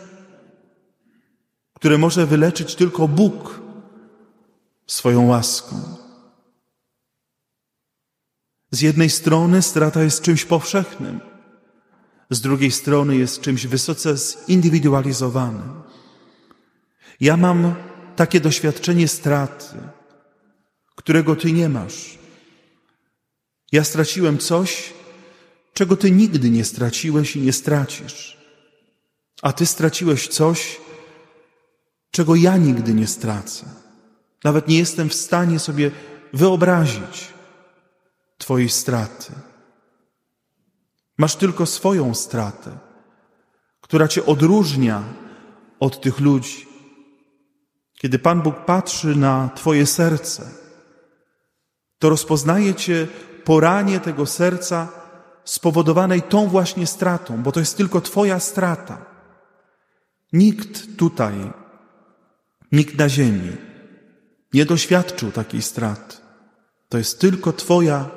które 1.84 1.98
może 1.98 2.26
wyleczyć 2.26 2.74
tylko 2.74 3.08
Bóg 3.08 3.60
swoją 4.86 5.26
łaską. 5.26 5.76
Z 8.70 8.80
jednej 8.80 9.10
strony 9.10 9.62
strata 9.62 10.02
jest 10.02 10.22
czymś 10.22 10.44
powszechnym, 10.44 11.20
z 12.30 12.40
drugiej 12.40 12.70
strony 12.70 13.16
jest 13.16 13.40
czymś 13.40 13.66
wysoce 13.66 14.14
zindywidualizowanym. 14.48 15.82
Ja 17.20 17.36
mam 17.36 17.74
takie 18.16 18.40
doświadczenie 18.40 19.08
straty, 19.08 19.76
którego 20.94 21.36
Ty 21.36 21.52
nie 21.52 21.68
masz. 21.68 22.18
Ja 23.72 23.84
straciłem 23.84 24.38
coś, 24.38 24.92
czego 25.74 25.96
Ty 25.96 26.10
nigdy 26.10 26.50
nie 26.50 26.64
straciłeś 26.64 27.36
i 27.36 27.40
nie 27.40 27.52
stracisz. 27.52 28.36
A 29.42 29.52
Ty 29.52 29.66
straciłeś 29.66 30.28
coś, 30.28 30.83
czego 32.14 32.34
ja 32.34 32.56
nigdy 32.56 32.94
nie 32.94 33.06
stracę. 33.06 33.66
Nawet 34.44 34.68
nie 34.68 34.78
jestem 34.78 35.08
w 35.08 35.14
stanie 35.14 35.58
sobie 35.58 35.90
wyobrazić 36.32 37.34
Twojej 38.38 38.68
straty. 38.68 39.32
Masz 41.18 41.36
tylko 41.36 41.66
swoją 41.66 42.14
stratę, 42.14 42.78
która 43.80 44.08
Cię 44.08 44.26
odróżnia 44.26 45.02
od 45.80 46.00
tych 46.00 46.20
ludzi. 46.20 46.66
Kiedy 47.98 48.18
Pan 48.18 48.42
Bóg 48.42 48.64
patrzy 48.64 49.16
na 49.16 49.50
Twoje 49.54 49.86
serce, 49.86 50.50
to 51.98 52.10
rozpoznaje 52.10 52.74
Cię 52.74 53.08
poranie 53.44 54.00
tego 54.00 54.26
serca 54.26 54.88
spowodowanej 55.44 56.22
tą 56.22 56.48
właśnie 56.48 56.86
stratą, 56.86 57.42
bo 57.42 57.52
to 57.52 57.60
jest 57.60 57.76
tylko 57.76 58.00
Twoja 58.00 58.40
strata. 58.40 58.98
Nikt 60.32 60.96
tutaj, 60.96 61.34
nikt 62.74 62.98
na 62.98 63.08
ziemi 63.08 63.56
nie 64.52 64.64
doświadczył 64.64 65.32
takiej 65.32 65.62
straty. 65.62 66.16
To 66.88 66.98
jest 66.98 67.20
tylko 67.20 67.52
Twoja 67.52 68.10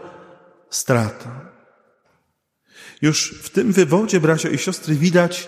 strata. 0.69 1.41
Już 3.01 3.39
w 3.43 3.49
tym 3.49 3.71
wywodzie, 3.71 4.19
bracia 4.19 4.49
i 4.49 4.57
siostry, 4.57 4.95
widać, 4.95 5.47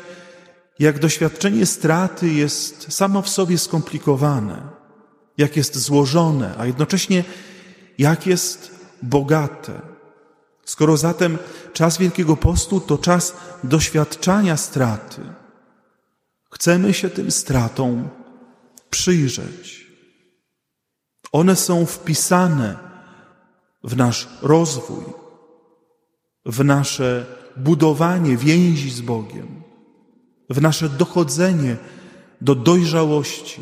jak 0.80 1.00
doświadczenie 1.00 1.66
straty 1.66 2.30
jest 2.30 2.94
samo 2.94 3.22
w 3.22 3.30
sobie 3.30 3.58
skomplikowane, 3.58 4.62
jak 5.38 5.58
jest 5.58 5.78
złożone, 5.78 6.56
a 6.58 6.66
jednocześnie 6.66 7.24
jak 7.98 8.28
jest 8.28 8.72
bogate. 9.04 9.82
Skoro 10.66 10.98
zatem 10.98 11.38
czas 11.74 11.98
Wielkiego 11.98 12.38
Postu 12.38 12.80
to 12.80 12.98
czas 12.98 13.34
doświadczania 13.64 14.58
straty, 14.58 15.22
chcemy 16.52 16.94
się 16.94 17.10
tym 17.10 17.32
stratom 17.32 18.10
przyjrzeć. 18.90 19.88
One 21.32 21.56
są 21.56 21.86
wpisane 21.86 22.78
w 23.84 23.98
nasz 23.98 24.28
rozwój, 24.42 25.04
w 26.46 26.64
nasze 26.64 27.26
budowanie 27.58 28.38
więzi 28.38 28.90
z 28.92 29.02
Bogiem, 29.02 29.64
w 30.50 30.62
nasze 30.62 30.90
dochodzenie 30.90 31.78
do 32.42 32.56
dojrzałości, 32.56 33.62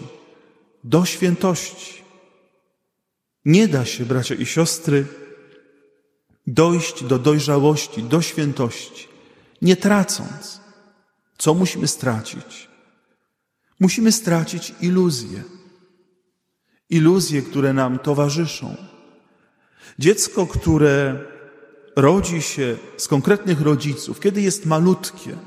do 0.84 1.06
świętości. 1.06 2.04
Nie 3.46 3.68
da 3.68 3.86
się, 3.86 4.06
bracia 4.06 4.36
i 4.36 4.46
siostry, 4.46 5.06
dojść 6.48 7.04
do 7.04 7.20
dojrzałości, 7.20 8.04
do 8.04 8.22
świętości, 8.22 9.08
nie 9.62 9.76
tracąc. 9.76 10.62
Co 11.38 11.54
musimy 11.54 11.88
stracić? 11.88 12.67
Musimy 13.80 14.12
stracić 14.12 14.74
iluzje. 14.82 15.44
Iluzje, 16.90 17.42
które 17.42 17.74
nam 17.74 18.00
towarzyszą. 18.00 18.76
Dziecko, 20.00 20.48
które 20.48 21.20
rodzi 21.96 22.42
się 22.42 22.78
z 22.98 23.08
konkretnych 23.08 23.62
rodziców, 23.62 24.20
kiedy 24.20 24.42
jest 24.42 24.66
malutkie, 24.66 25.38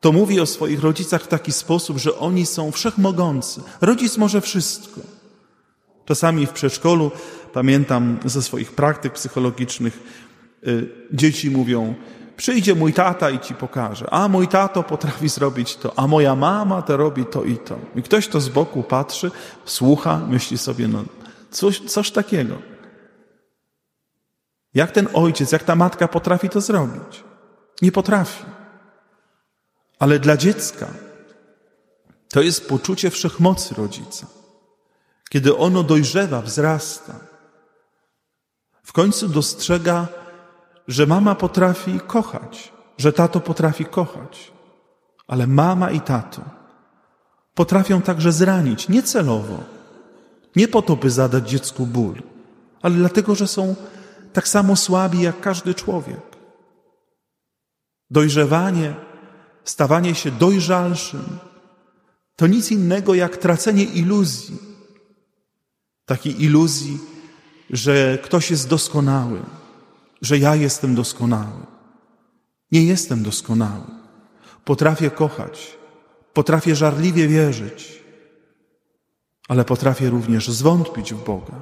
to 0.00 0.12
mówi 0.12 0.40
o 0.40 0.46
swoich 0.46 0.80
rodzicach 0.80 1.22
w 1.22 1.28
taki 1.28 1.52
sposób, 1.52 1.98
że 1.98 2.18
oni 2.18 2.46
są 2.46 2.72
wszechmogący. 2.72 3.60
Rodzic 3.80 4.16
może 4.16 4.40
wszystko. 4.40 5.00
Czasami 6.04 6.46
w 6.46 6.52
przedszkolu, 6.52 7.10
pamiętam 7.52 8.18
ze 8.24 8.42
swoich 8.42 8.72
praktyk 8.72 9.12
psychologicznych, 9.12 10.00
y, 10.66 10.88
dzieci 11.12 11.50
mówią, 11.50 11.94
przyjdzie 12.38 12.74
mój 12.74 12.92
tata 12.92 13.30
i 13.30 13.40
ci 13.40 13.54
pokaże, 13.54 14.06
a 14.10 14.28
mój 14.28 14.48
tato 14.48 14.82
potrafi 14.82 15.28
zrobić 15.28 15.76
to, 15.76 15.92
a 15.96 16.06
moja 16.06 16.34
mama 16.36 16.82
to 16.82 16.96
robi 16.96 17.26
to 17.26 17.44
i 17.44 17.58
to. 17.58 17.78
I 17.96 18.02
ktoś 18.02 18.28
to 18.28 18.40
z 18.40 18.48
boku 18.48 18.82
patrzy, 18.82 19.30
słucha, 19.64 20.18
myśli 20.18 20.58
sobie, 20.58 20.88
no 20.88 21.04
coś, 21.50 21.80
coś 21.80 22.10
takiego. 22.10 22.54
Jak 24.74 24.90
ten 24.90 25.08
ojciec, 25.14 25.52
jak 25.52 25.62
ta 25.62 25.74
matka 25.74 26.08
potrafi 26.08 26.48
to 26.48 26.60
zrobić? 26.60 27.24
Nie 27.82 27.92
potrafi. 27.92 28.44
Ale 29.98 30.18
dla 30.18 30.36
dziecka 30.36 30.86
to 32.28 32.42
jest 32.42 32.68
poczucie 32.68 33.10
wszechmocy 33.10 33.74
rodzica. 33.74 34.26
Kiedy 35.30 35.56
ono 35.56 35.82
dojrzewa, 35.82 36.42
wzrasta, 36.42 37.14
w 38.82 38.92
końcu 38.92 39.28
dostrzega, 39.28 40.06
że 40.88 41.06
mama 41.06 41.34
potrafi 41.34 42.00
kochać, 42.00 42.72
że 42.98 43.12
tato 43.12 43.40
potrafi 43.40 43.84
kochać, 43.84 44.52
ale 45.26 45.46
mama 45.46 45.90
i 45.90 46.00
tato 46.00 46.42
potrafią 47.54 48.02
także 48.02 48.32
zranić, 48.32 48.88
niecelowo, 48.88 49.58
nie 50.56 50.68
po 50.68 50.82
to, 50.82 50.96
by 50.96 51.10
zadać 51.10 51.50
dziecku 51.50 51.86
ból, 51.86 52.22
ale 52.82 52.94
dlatego, 52.94 53.34
że 53.34 53.46
są 53.46 53.74
tak 54.32 54.48
samo 54.48 54.76
słabi 54.76 55.20
jak 55.20 55.40
każdy 55.40 55.74
człowiek. 55.74 56.36
Dojrzewanie, 58.10 58.94
stawanie 59.64 60.14
się 60.14 60.30
dojrzalszym 60.30 61.38
to 62.36 62.46
nic 62.46 62.70
innego 62.70 63.14
jak 63.14 63.36
tracenie 63.36 63.84
iluzji. 63.84 64.58
Takiej 66.04 66.44
iluzji, 66.44 66.98
że 67.70 68.18
ktoś 68.22 68.50
jest 68.50 68.68
doskonały, 68.68 69.40
że 70.22 70.38
ja 70.38 70.54
jestem 70.54 70.94
doskonały. 70.94 71.66
Nie 72.72 72.84
jestem 72.84 73.22
doskonały. 73.22 73.86
Potrafię 74.64 75.10
kochać, 75.10 75.78
potrafię 76.32 76.76
żarliwie 76.76 77.28
wierzyć, 77.28 78.04
ale 79.48 79.64
potrafię 79.64 80.10
również 80.10 80.48
zwątpić 80.48 81.14
w 81.14 81.24
Boga. 81.24 81.60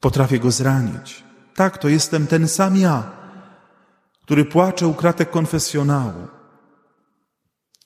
Potrafię 0.00 0.38
go 0.38 0.50
zranić. 0.50 1.24
Tak, 1.54 1.78
to 1.78 1.88
jestem 1.88 2.26
ten 2.26 2.48
sam 2.48 2.76
ja, 2.76 3.10
który 4.22 4.44
płacze 4.44 4.86
u 4.86 4.94
kratek 4.94 5.30
konfesjonału, 5.30 6.28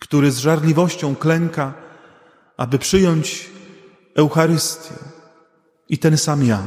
który 0.00 0.30
z 0.32 0.38
żarliwością 0.38 1.16
klęka, 1.16 1.74
aby 2.56 2.78
przyjąć 2.78 3.50
Eucharystię. 4.14 4.94
I 5.88 5.98
ten 5.98 6.18
sam 6.18 6.44
ja, 6.44 6.62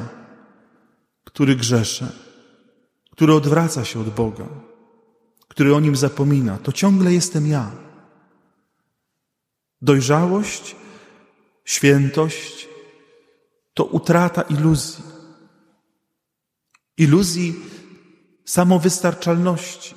który 1.23 1.55
grzesze, 1.55 2.24
który 3.15 3.33
odwraca 3.33 3.85
się 3.85 3.99
od 3.99 4.09
Boga, 4.09 4.45
który 5.47 5.75
o 5.75 5.79
nim 5.79 5.95
zapomina, 5.95 6.57
to 6.57 6.71
ciągle 6.71 7.13
jestem 7.13 7.47
ja. 7.47 7.71
Dojrzałość, 9.81 10.75
świętość 11.65 12.67
to 13.73 13.85
utrata 13.85 14.41
iluzji. 14.41 15.03
Iluzji 16.97 17.55
samowystarczalności. 18.45 19.95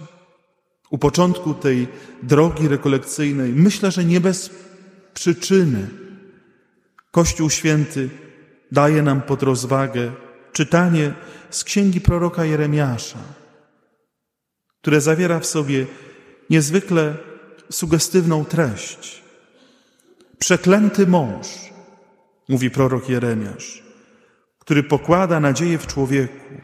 U 0.90 0.98
początku 0.98 1.54
tej 1.54 1.88
drogi 2.22 2.68
rekolekcyjnej 2.68 3.52
myślę, 3.52 3.90
że 3.90 4.04
nie 4.04 4.20
bez 4.20 4.50
przyczyny 5.14 5.88
Kościół 7.10 7.50
Święty 7.50 8.10
daje 8.72 9.02
nam 9.02 9.22
pod 9.22 9.42
rozwagę 9.42 10.12
czytanie 10.58 11.12
z 11.50 11.64
księgi 11.64 12.00
proroka 12.00 12.44
Jeremiasza, 12.44 13.18
które 14.80 15.00
zawiera 15.00 15.40
w 15.40 15.46
sobie 15.46 15.86
niezwykle 16.50 17.14
sugestywną 17.70 18.44
treść. 18.44 19.22
Przeklęty 20.38 21.06
mąż, 21.06 21.46
mówi 22.48 22.70
prorok 22.70 23.08
Jeremiasz, 23.08 23.82
który 24.58 24.82
pokłada 24.82 25.40
nadzieję 25.40 25.78
w 25.78 25.86
człowieku, 25.86 26.54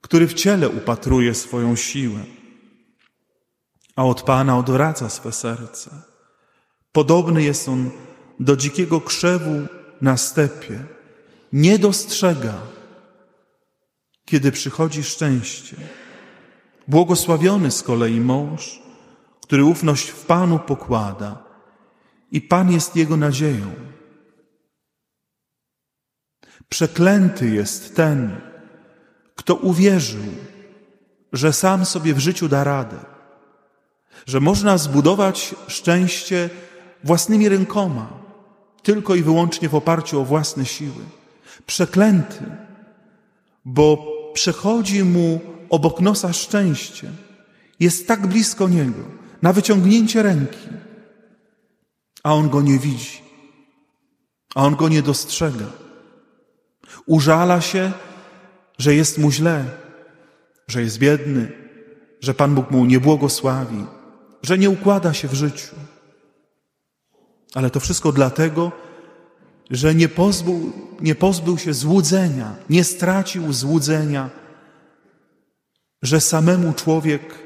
który 0.00 0.26
w 0.26 0.34
ciele 0.34 0.68
upatruje 0.68 1.34
swoją 1.34 1.76
siłę, 1.76 2.20
a 3.96 4.04
od 4.04 4.22
Pana 4.22 4.58
odwraca 4.58 5.08
swe 5.08 5.32
serce. 5.32 5.90
Podobny 6.92 7.42
jest 7.42 7.68
on 7.68 7.90
do 8.40 8.56
dzikiego 8.56 9.00
krzewu 9.00 9.66
na 10.00 10.16
stepie. 10.16 10.84
Nie 11.52 11.78
dostrzega, 11.78 12.75
kiedy 14.26 14.52
przychodzi 14.52 15.04
szczęście. 15.04 15.76
Błogosławiony 16.88 17.70
z 17.70 17.82
kolei 17.82 18.20
mąż, 18.20 18.82
który 19.42 19.64
ufność 19.64 20.08
w 20.08 20.24
Panu 20.24 20.58
pokłada 20.58 21.44
i 22.32 22.40
Pan 22.40 22.72
jest 22.72 22.96
jego 22.96 23.16
nadzieją. 23.16 23.70
Przeklęty 26.68 27.48
jest 27.48 27.96
ten, 27.96 28.40
kto 29.34 29.54
uwierzył, 29.54 30.24
że 31.32 31.52
sam 31.52 31.84
sobie 31.84 32.14
w 32.14 32.18
życiu 32.18 32.48
da 32.48 32.64
radę, 32.64 32.96
że 34.26 34.40
można 34.40 34.78
zbudować 34.78 35.54
szczęście 35.68 36.50
własnymi 37.04 37.48
rękoma, 37.48 38.08
tylko 38.82 39.14
i 39.14 39.22
wyłącznie 39.22 39.68
w 39.68 39.74
oparciu 39.74 40.20
o 40.20 40.24
własne 40.24 40.66
siły. 40.66 41.04
Przeklęty, 41.66 42.44
bo 43.64 44.15
przechodzi 44.36 45.04
mu 45.04 45.40
obok 45.70 46.00
nosa 46.00 46.32
szczęście, 46.32 47.10
jest 47.80 48.08
tak 48.08 48.26
blisko 48.26 48.68
niego, 48.68 49.02
na 49.42 49.52
wyciągnięcie 49.52 50.22
ręki, 50.22 50.68
a 52.22 52.34
on 52.34 52.48
go 52.48 52.62
nie 52.62 52.78
widzi, 52.78 53.20
a 54.54 54.64
on 54.64 54.76
go 54.76 54.88
nie 54.88 55.02
dostrzega. 55.02 55.66
Użala 57.06 57.60
się, 57.60 57.92
że 58.78 58.94
jest 58.94 59.18
mu 59.18 59.30
źle, 59.30 59.64
że 60.68 60.82
jest 60.82 60.98
biedny, 60.98 61.52
że 62.20 62.34
Pan 62.34 62.54
Bóg 62.54 62.70
mu 62.70 62.84
nie 62.84 63.00
błogosławi, 63.00 63.84
że 64.42 64.58
nie 64.58 64.70
układa 64.70 65.14
się 65.14 65.28
w 65.28 65.34
życiu. 65.34 65.76
Ale 67.54 67.70
to 67.70 67.80
wszystko 67.80 68.12
dlatego, 68.12 68.72
że 69.70 69.94
nie 69.94 70.08
pozbył, 70.08 70.72
nie 71.00 71.14
pozbył 71.14 71.58
się 71.58 71.74
złudzenia, 71.74 72.56
nie 72.70 72.84
stracił 72.84 73.52
złudzenia, 73.52 74.30
że 76.02 76.20
samemu 76.20 76.72
człowiek 76.72 77.38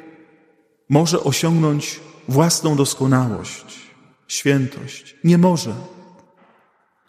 może 0.89 1.25
osiągnąć 1.25 2.01
własną 2.29 2.77
doskonałość, 2.77 3.81
świętość. 4.29 5.17
Nie 5.25 5.39
może. 5.39 5.75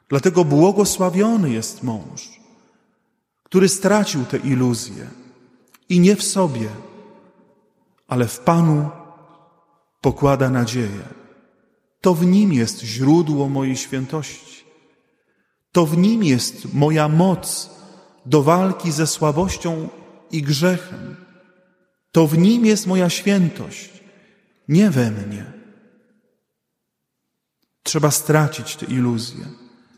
Dlatego 0.09 0.45
błogosławiony 0.45 1.49
jest 1.49 1.83
mąż, 1.83 2.29
który 3.43 3.69
stracił 3.69 4.25
te 4.25 4.37
iluzje 4.37 5.07
i 5.89 5.99
nie 5.99 6.15
w 6.15 6.23
sobie, 6.23 6.69
ale 8.07 8.27
w 8.27 8.39
Panu 8.39 8.89
pokłada 10.01 10.49
nadzieję. 10.49 11.03
To 12.01 12.13
w 12.13 12.25
Nim 12.25 12.53
jest 12.53 12.81
źródło 12.81 13.49
mojej 13.49 13.77
świętości. 13.77 14.50
To 15.71 15.85
w 15.85 15.97
Nim 15.97 16.23
jest 16.23 16.73
moja 16.73 17.07
moc 17.07 17.69
do 18.25 18.43
walki 18.43 18.91
ze 18.91 19.07
słabością 19.07 19.89
i 20.31 20.41
grzechem. 20.41 21.15
To 22.11 22.27
w 22.27 22.37
Nim 22.37 22.65
jest 22.65 22.87
moja 22.87 23.09
świętość, 23.09 23.89
nie 24.67 24.89
we 24.89 25.11
mnie. 25.11 25.45
Trzeba 27.83 28.11
stracić 28.11 28.75
te 28.75 28.85
iluzje, 28.85 29.45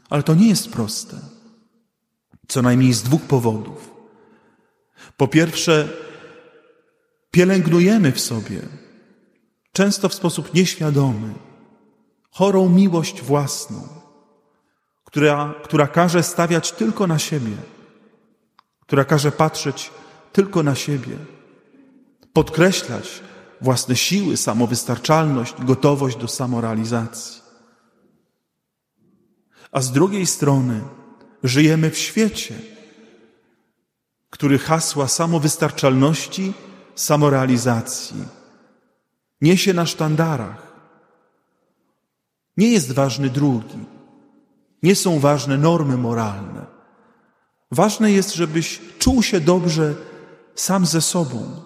ale 0.09 0.23
to 0.23 0.35
nie 0.35 0.49
jest 0.49 0.69
proste. 0.69 1.17
Co 2.47 2.61
najmniej 2.61 2.93
z 2.93 3.03
dwóch 3.03 3.21
powodów. 3.21 3.91
Po 5.17 5.27
pierwsze, 5.27 5.89
pielęgnujemy 7.31 8.11
w 8.11 8.19
sobie, 8.19 8.61
często 9.71 10.09
w 10.09 10.13
sposób 10.13 10.53
nieświadomy, 10.53 11.33
chorą 12.31 12.69
miłość 12.69 13.21
własną, 13.21 14.02
która, 15.13 15.53
która 15.63 15.87
każe 15.87 16.23
stawiać 16.23 16.71
tylko 16.71 17.07
na 17.07 17.19
siebie, 17.19 17.55
która 18.81 19.05
każe 19.05 19.31
patrzeć 19.31 19.91
tylko 20.31 20.63
na 20.63 20.75
siebie, 20.75 21.17
podkreślać 22.33 23.21
własne 23.61 23.95
siły, 23.95 24.37
samowystarczalność, 24.37 25.53
gotowość 25.59 26.17
do 26.17 26.27
samorealizacji. 26.27 27.41
A 29.71 29.81
z 29.81 29.91
drugiej 29.91 30.25
strony, 30.25 30.81
Żyjemy 31.43 31.91
w 31.91 31.97
świecie, 31.97 32.55
który 34.29 34.59
hasła 34.59 35.07
samowystarczalności, 35.07 36.53
samorealizacji 36.95 38.25
niesie 39.41 39.73
na 39.73 39.85
sztandarach. 39.85 40.73
Nie 42.57 42.71
jest 42.71 42.91
ważny 42.91 43.29
drugi, 43.29 43.85
nie 44.83 44.95
są 44.95 45.19
ważne 45.19 45.57
normy 45.57 45.97
moralne. 45.97 46.65
Ważne 47.71 48.11
jest, 48.11 48.35
żebyś 48.35 48.81
czuł 48.99 49.23
się 49.23 49.39
dobrze 49.39 49.95
sam 50.55 50.85
ze 50.85 51.01
sobą. 51.01 51.61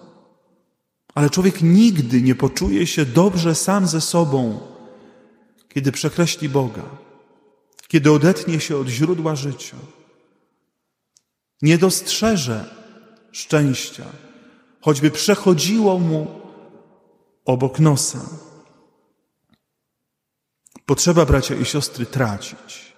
Ale 1.14 1.30
człowiek 1.30 1.62
nigdy 1.62 2.22
nie 2.22 2.34
poczuje 2.34 2.86
się 2.86 3.04
dobrze 3.04 3.54
sam 3.54 3.86
ze 3.86 4.00
sobą, 4.00 4.60
kiedy 5.68 5.92
przekreśli 5.92 6.48
Boga 6.48 6.82
kiedy 7.88 8.12
odetnie 8.12 8.60
się 8.60 8.76
od 8.76 8.88
źródła 8.88 9.36
życia, 9.36 9.76
nie 11.62 11.78
dostrzeże 11.78 12.74
szczęścia, 13.32 14.04
choćby 14.80 15.10
przechodziło 15.10 15.98
mu 15.98 16.40
obok 17.44 17.78
nosa. 17.80 18.20
Potrzeba, 20.86 21.26
bracia 21.26 21.54
i 21.54 21.64
siostry, 21.64 22.06
tracić. 22.06 22.97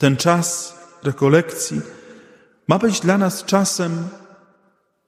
Ten 0.00 0.16
czas 0.16 0.74
rekolekcji 1.02 1.80
ma 2.68 2.78
być 2.78 3.00
dla 3.00 3.18
nas 3.18 3.44
czasem 3.44 4.08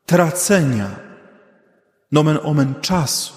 tracenia, 0.06 0.90
nomen 2.12 2.38
omen 2.42 2.74
czasu 2.80 3.34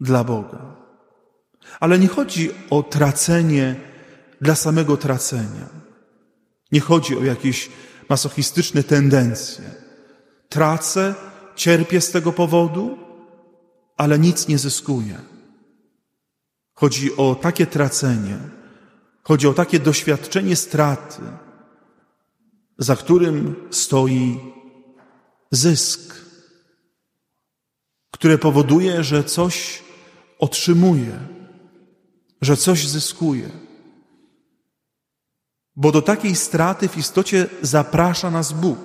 dla 0.00 0.24
Boga. 0.24 0.76
Ale 1.80 1.98
nie 1.98 2.08
chodzi 2.08 2.50
o 2.70 2.82
tracenie 2.82 3.74
dla 4.40 4.54
samego 4.54 4.96
tracenia. 4.96 5.68
Nie 6.72 6.80
chodzi 6.80 7.16
o 7.18 7.24
jakieś 7.24 7.70
masochistyczne 8.08 8.82
tendencje. 8.82 9.64
Tracę, 10.48 11.14
cierpię 11.56 12.00
z 12.00 12.10
tego 12.10 12.32
powodu, 12.32 12.98
ale 13.96 14.18
nic 14.18 14.48
nie 14.48 14.58
zyskuję. 14.58 15.18
Chodzi 16.74 17.16
o 17.16 17.34
takie 17.34 17.66
tracenie, 17.66 18.38
chodzi 19.24 19.48
o 19.48 19.54
takie 19.54 19.80
doświadczenie 19.80 20.56
straty, 20.56 21.22
za 22.78 22.96
którym 22.96 23.54
stoi 23.70 24.40
zysk, 25.50 26.14
które 28.10 28.38
powoduje, 28.38 29.04
że 29.04 29.24
coś 29.24 29.82
otrzymuje, 30.38 31.18
że 32.40 32.56
coś 32.56 32.88
zyskuje. 32.88 33.50
Bo 35.76 35.92
do 35.92 36.02
takiej 36.02 36.34
straty 36.36 36.88
w 36.88 36.98
istocie 36.98 37.46
zaprasza 37.62 38.30
nas 38.30 38.52
Bóg. 38.52 38.78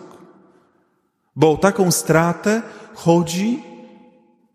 Bo 1.35 1.51
o 1.51 1.57
taką 1.57 1.91
stratę 1.91 2.61
chodzi 2.95 3.63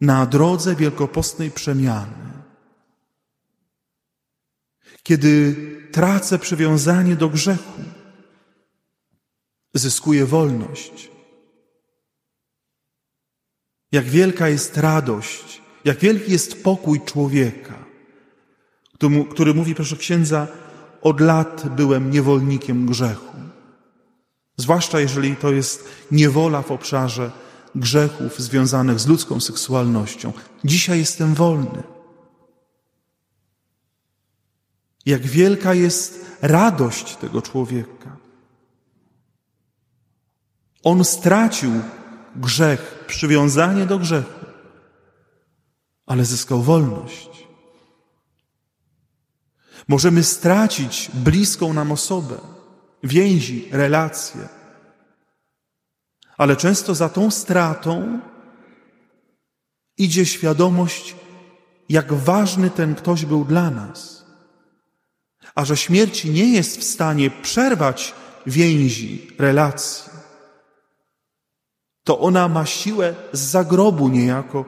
na 0.00 0.26
drodze 0.26 0.76
wielkopostnej 0.76 1.50
przemiany. 1.50 2.33
Kiedy 5.04 5.56
tracę 5.92 6.38
przywiązanie 6.38 7.16
do 7.16 7.28
grzechu, 7.28 7.82
zyskuje 9.74 10.26
wolność. 10.26 11.10
Jak 13.92 14.04
wielka 14.04 14.48
jest 14.48 14.76
radość, 14.76 15.62
jak 15.84 15.98
wielki 15.98 16.32
jest 16.32 16.62
pokój 16.62 17.00
człowieka, 17.00 17.84
który, 18.94 19.24
który 19.24 19.54
mówi, 19.54 19.74
proszę 19.74 19.96
księdza, 19.96 20.46
od 21.02 21.20
lat 21.20 21.68
byłem 21.76 22.10
niewolnikiem 22.10 22.86
grzechu. 22.86 23.36
Zwłaszcza 24.56 25.00
jeżeli 25.00 25.36
to 25.36 25.52
jest 25.52 25.88
niewola 26.10 26.62
w 26.62 26.70
obszarze 26.70 27.30
grzechów 27.74 28.40
związanych 28.40 29.00
z 29.00 29.06
ludzką 29.06 29.40
seksualnością. 29.40 30.32
Dzisiaj 30.64 30.98
jestem 30.98 31.34
wolny. 31.34 31.93
Jak 35.06 35.22
wielka 35.26 35.74
jest 35.74 36.36
radość 36.42 37.16
tego 37.16 37.42
człowieka. 37.42 38.16
On 40.82 41.04
stracił 41.04 41.72
grzech, 42.36 43.04
przywiązanie 43.06 43.86
do 43.86 43.98
grzechu, 43.98 44.46
ale 46.06 46.24
zyskał 46.24 46.62
wolność. 46.62 47.30
Możemy 49.88 50.22
stracić 50.22 51.10
bliską 51.14 51.72
nam 51.72 51.92
osobę, 51.92 52.38
więzi, 53.02 53.68
relacje, 53.72 54.48
ale 56.36 56.56
często 56.56 56.94
za 56.94 57.08
tą 57.08 57.30
stratą 57.30 58.20
idzie 59.98 60.26
świadomość, 60.26 61.16
jak 61.88 62.12
ważny 62.12 62.70
ten 62.70 62.94
ktoś 62.94 63.24
był 63.24 63.44
dla 63.44 63.70
nas. 63.70 64.23
A 65.54 65.64
że 65.64 65.76
śmierć 65.76 66.24
nie 66.24 66.52
jest 66.52 66.78
w 66.78 66.84
stanie 66.84 67.30
przerwać 67.30 68.14
więzi, 68.46 69.30
relacji, 69.38 70.12
to 72.04 72.20
ona 72.20 72.48
ma 72.48 72.66
siłę 72.66 73.14
z 73.32 73.40
zagrobu 73.40 74.08
niejako 74.08 74.64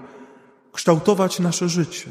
kształtować 0.73 1.39
nasze 1.39 1.69
życie. 1.69 2.11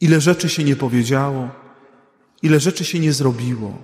Ile 0.00 0.20
rzeczy 0.20 0.48
się 0.48 0.64
nie 0.64 0.76
powiedziało, 0.76 1.48
ile 2.42 2.60
rzeczy 2.60 2.84
się 2.84 2.98
nie 2.98 3.12
zrobiło. 3.12 3.78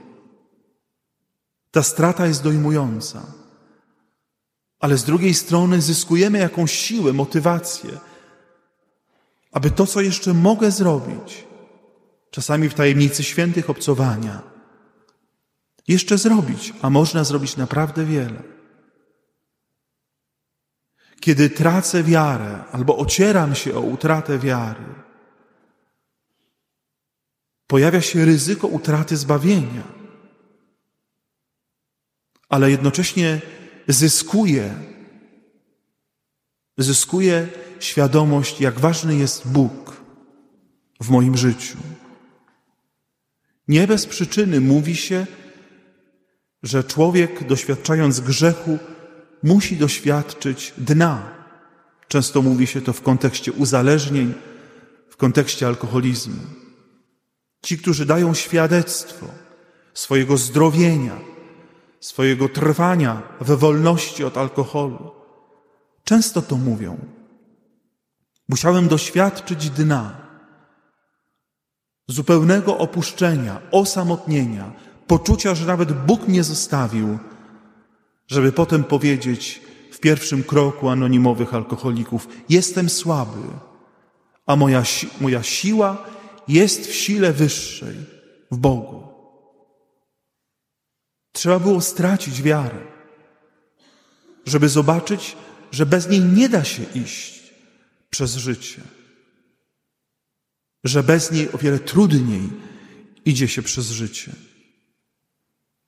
Ta 1.71 1.83
strata 1.83 2.27
jest 2.27 2.43
dojmująca. 2.43 3.23
Ale 4.81 4.99
z 4.99 5.05
drugiej 5.05 5.35
strony 5.35 5.83
zyskujemy 5.83 6.39
jakąś 6.39 6.73
siłę, 6.73 7.13
motywację, 7.13 7.91
aby 9.53 9.71
to, 9.71 9.87
co 9.87 10.01
jeszcze 10.01 10.35
mogę 10.35 10.71
zrobić, 10.71 11.45
czasami 12.33 12.69
w 12.69 12.75
tajemnicy 12.75 13.23
świętych 13.23 13.71
obcowania, 13.71 14.43
jeszcze 15.89 16.19
zrobić, 16.19 16.73
a 16.83 16.91
można 16.91 17.25
zrobić 17.25 17.57
naprawdę 17.57 18.05
wiele. 18.05 18.43
Kiedy 21.21 21.51
tracę 21.51 22.03
wiarę 22.03 22.65
albo 22.73 22.97
ocieram 22.97 23.55
się 23.55 23.75
o 23.75 23.81
utratę 23.81 24.39
wiary, 24.39 24.85
pojawia 27.67 28.01
się 28.01 28.25
ryzyko 28.25 28.67
utraty 28.67 29.17
zbawienia, 29.17 29.83
ale 32.49 32.71
jednocześnie 32.71 33.41
zyskuje, 33.89 34.75
zyskuje 36.79 37.49
świadomość, 37.81 38.61
jak 38.61 38.81
ważny 38.81 39.17
jest 39.17 39.49
Bóg 39.49 40.03
w 41.01 41.11
moim 41.11 41.37
życiu. 41.37 41.79
Nie 43.69 43.87
bez 43.87 44.07
przyczyny 44.07 44.61
mówi 44.61 44.97
się, 44.97 45.27
że 46.63 46.85
człowiek 46.85 47.47
doświadczając 47.47 48.21
grzechu 48.21 48.79
musi 49.43 49.77
doświadczyć 49.77 50.75
dna. 50.79 51.31
Często 52.09 52.43
mówi 52.43 52.67
się 52.67 52.81
to 52.81 52.93
w 52.93 53.03
kontekście 53.03 53.53
uzależnień, 53.53 54.35
w 55.09 55.17
kontekście 55.17 55.67
alkoholizmu. 55.67 56.41
Ci, 57.63 57.79
którzy 57.79 58.07
dają 58.07 58.35
świadectwo 58.35 59.27
swojego 59.95 60.37
zdrowienia, 60.37 61.21
swojego 62.01 62.49
trwania 62.49 63.23
we 63.41 63.57
wolności 63.57 64.25
od 64.25 64.37
alkoholu, 64.37 65.11
często 66.05 66.43
to 66.43 66.57
mówią. 66.57 66.99
Musiałem 68.49 68.89
doświadczyć 68.89 69.71
dna, 69.71 70.22
zupełnego 72.13 72.79
opuszczenia, 72.79 73.61
osamotnienia, 73.71 74.73
poczucia, 75.07 75.55
że 75.55 75.67
nawet 75.67 75.93
Bóg 75.93 76.29
mnie 76.29 76.45
zostawił, 76.45 77.19
żeby 78.27 78.53
potem 78.53 78.85
powiedzieć 78.85 79.61
w 79.93 79.99
pierwszym 80.01 80.43
kroku 80.43 80.89
anonimowych 80.89 81.55
alkoholików: 81.55 82.29
Jestem 82.49 82.89
słaby, 82.89 83.41
a 84.47 84.57
moja, 84.57 84.83
moja 85.21 85.43
siła 85.43 86.05
jest 86.49 86.87
w 86.87 86.95
sile 86.95 87.33
wyższej, 87.33 87.97
w 88.51 88.57
Bogu. 88.57 89.03
Trzeba 91.33 91.59
było 91.59 91.81
stracić 91.81 92.43
wiarę, 92.43 92.81
żeby 94.47 94.69
zobaczyć, 94.69 95.37
że 95.71 95.87
bez 95.87 96.09
niej 96.09 96.21
nie 96.21 96.49
da 96.49 96.65
się 96.65 96.83
iść 96.95 97.53
przez 98.11 98.37
życie, 98.37 98.83
że 100.85 101.03
bez 101.03 101.33
niej 101.33 101.53
o 101.53 101.59
wiele 101.59 101.79
trudniej 101.79 102.51
idzie 103.25 103.49
się 103.49 103.63
przez 103.63 103.91
życie. 103.91 104.33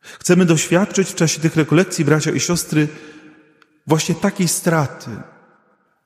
Chcemy 0.01 0.45
doświadczyć 0.45 1.09
w 1.09 1.15
czasie 1.15 1.41
tych 1.41 1.57
rekolekcji, 1.57 2.05
bracia 2.05 2.31
i 2.31 2.41
siostry, 2.41 2.89
właśnie 3.87 4.15
takiej 4.15 4.49
straty, 4.49 5.11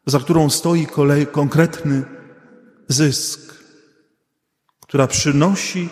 za 0.07 0.19
którą 0.19 0.51
stoi 0.51 0.87
kolej, 0.87 1.27
konkretny 1.27 2.05
zysk, 2.89 3.55
która 4.81 5.07
przynosi 5.07 5.89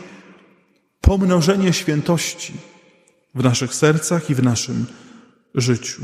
pomnożenie 1.00 1.72
świętości 1.72 2.54
w 3.34 3.44
naszych 3.44 3.74
sercach 3.74 4.30
i 4.30 4.34
w 4.34 4.42
naszym 4.42 4.86
życiu. 5.54 6.02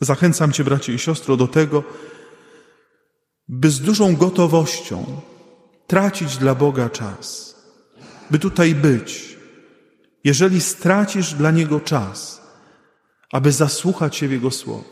Zachęcam 0.00 0.52
Cię, 0.52 0.64
bracie 0.64 0.94
i 0.94 0.98
siostro, 0.98 1.36
do 1.36 1.48
tego, 1.48 1.84
by 3.48 3.70
z 3.70 3.80
dużą 3.80 4.16
gotowością 4.16 5.20
tracić 5.86 6.36
dla 6.36 6.54
Boga 6.54 6.90
czas, 6.90 7.56
by 8.30 8.38
tutaj 8.38 8.74
być, 8.74 9.36
jeżeli 10.24 10.60
stracisz 10.60 11.34
dla 11.34 11.50
Niego 11.50 11.80
czas, 11.80 12.40
aby 13.32 13.52
zasłuchać 13.52 14.16
się 14.16 14.28
w 14.28 14.32
Jego 14.32 14.50
słowo, 14.50 14.84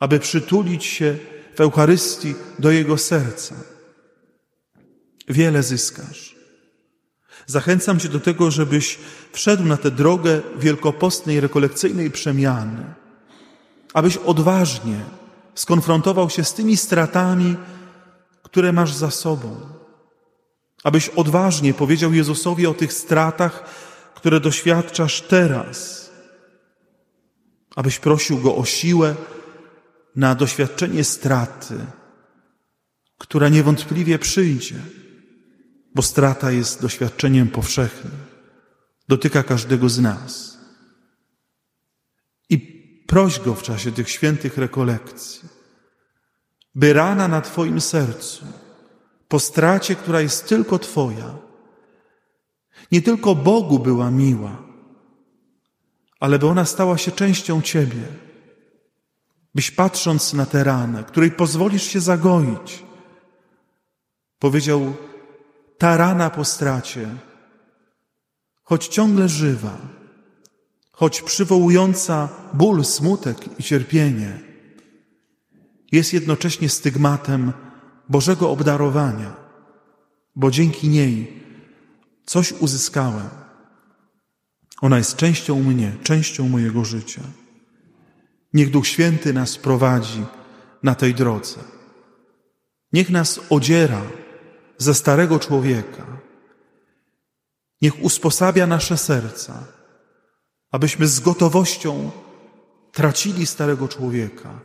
aby 0.00 0.18
przytulić 0.18 0.84
się 0.84 1.16
w 1.56 1.60
Eucharystii 1.60 2.34
do 2.58 2.70
Jego 2.70 2.98
serca, 2.98 3.54
wiele 5.28 5.62
zyskasz. 5.62 6.34
Zachęcam 7.46 8.00
Cię 8.00 8.08
do 8.08 8.20
tego, 8.20 8.50
żebyś 8.50 8.98
wszedł 9.32 9.62
na 9.62 9.76
tę 9.76 9.90
drogę 9.90 10.40
wielkopostnej, 10.58 11.40
rekolekcyjnej 11.40 12.10
przemiany, 12.10 12.94
abyś 13.94 14.16
odważnie 14.16 15.00
skonfrontował 15.54 16.30
się 16.30 16.44
z 16.44 16.54
tymi 16.54 16.76
stratami, 16.76 17.56
które 18.42 18.72
masz 18.72 18.92
za 18.92 19.10
sobą, 19.10 19.60
abyś 20.84 21.08
odważnie 21.08 21.74
powiedział 21.74 22.12
Jezusowi 22.12 22.66
o 22.66 22.74
tych 22.74 22.92
stratach, 22.92 23.64
które 24.14 24.40
doświadczasz 24.40 25.20
teraz, 25.20 26.10
abyś 27.76 27.98
prosił 27.98 28.38
Go 28.38 28.56
o 28.56 28.64
siłę 28.64 29.14
na 30.16 30.34
doświadczenie 30.34 31.04
straty, 31.04 31.74
która 33.18 33.48
niewątpliwie 33.48 34.18
przyjdzie 34.18 34.76
bo 35.94 36.02
strata 36.02 36.50
jest 36.50 36.82
doświadczeniem 36.82 37.48
powszechnym, 37.48 38.12
dotyka 39.08 39.42
każdego 39.42 39.88
z 39.88 39.98
nas. 39.98 40.58
I 42.48 42.58
proś 43.06 43.40
Go 43.40 43.54
w 43.54 43.62
czasie 43.62 43.92
tych 43.92 44.10
świętych 44.10 44.58
rekolekcji, 44.58 45.48
by 46.74 46.92
rana 46.92 47.28
na 47.28 47.40
Twoim 47.40 47.80
sercu, 47.80 48.46
po 49.32 49.40
stracie, 49.40 49.94
która 49.94 50.20
jest 50.20 50.48
tylko 50.48 50.78
Twoja, 50.78 51.34
nie 52.92 53.02
tylko 53.02 53.34
Bogu 53.34 53.78
była 53.78 54.10
miła, 54.10 54.62
ale 56.20 56.38
by 56.38 56.46
ona 56.46 56.64
stała 56.64 56.98
się 56.98 57.12
częścią 57.12 57.62
Ciebie. 57.62 58.02
Byś 59.54 59.70
patrząc 59.70 60.32
na 60.32 60.46
tę 60.46 60.64
ranę, 60.64 61.04
której 61.04 61.30
pozwolisz 61.30 61.82
się 61.82 62.00
zagoić, 62.00 62.84
powiedział 64.38 64.94
ta 65.78 65.96
rana 65.96 66.30
po 66.30 66.44
stracie, 66.44 67.08
choć 68.62 68.88
ciągle 68.88 69.28
żywa, 69.28 69.78
choć 70.92 71.22
przywołująca 71.22 72.28
ból, 72.54 72.84
smutek 72.84 73.60
i 73.60 73.62
cierpienie, 73.62 74.40
jest 75.92 76.12
jednocześnie 76.12 76.68
stygmatem 76.68 77.52
Bożego 78.08 78.50
obdarowania, 78.50 79.36
bo 80.36 80.50
dzięki 80.50 80.88
niej 80.88 81.42
coś 82.26 82.52
uzyskałem. 82.52 83.28
Ona 84.80 84.98
jest 84.98 85.16
częścią 85.16 85.62
mnie, 85.62 85.96
częścią 86.02 86.48
mojego 86.48 86.84
życia. 86.84 87.22
Niech 88.52 88.70
Duch 88.70 88.86
Święty 88.86 89.32
nas 89.32 89.58
prowadzi 89.58 90.24
na 90.82 90.94
tej 90.94 91.14
drodze. 91.14 91.60
Niech 92.92 93.10
nas 93.10 93.40
odziera 93.50 94.02
ze 94.78 94.94
starego 94.94 95.38
człowieka. 95.38 96.06
Niech 97.82 98.04
usposabia 98.04 98.66
nasze 98.66 98.98
serca, 98.98 99.64
abyśmy 100.70 101.06
z 101.06 101.20
gotowością 101.20 102.10
tracili 102.92 103.46
starego 103.46 103.88
człowieka, 103.88 104.60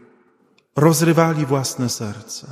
rozrywali 0.76 1.46
własne 1.46 1.90
serce, 1.90 2.48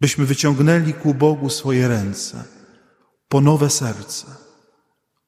byśmy 0.00 0.26
wyciągnęli 0.26 0.94
ku 0.94 1.14
Bogu 1.14 1.50
swoje 1.50 1.88
ręce 1.88 2.44
po 3.28 3.40
nowe 3.40 3.70
serce, 3.70 4.26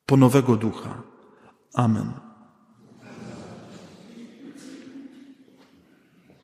po 0.07 0.17
nowego 0.17 0.57
ducha. 0.57 1.03
Amen. 1.75 2.28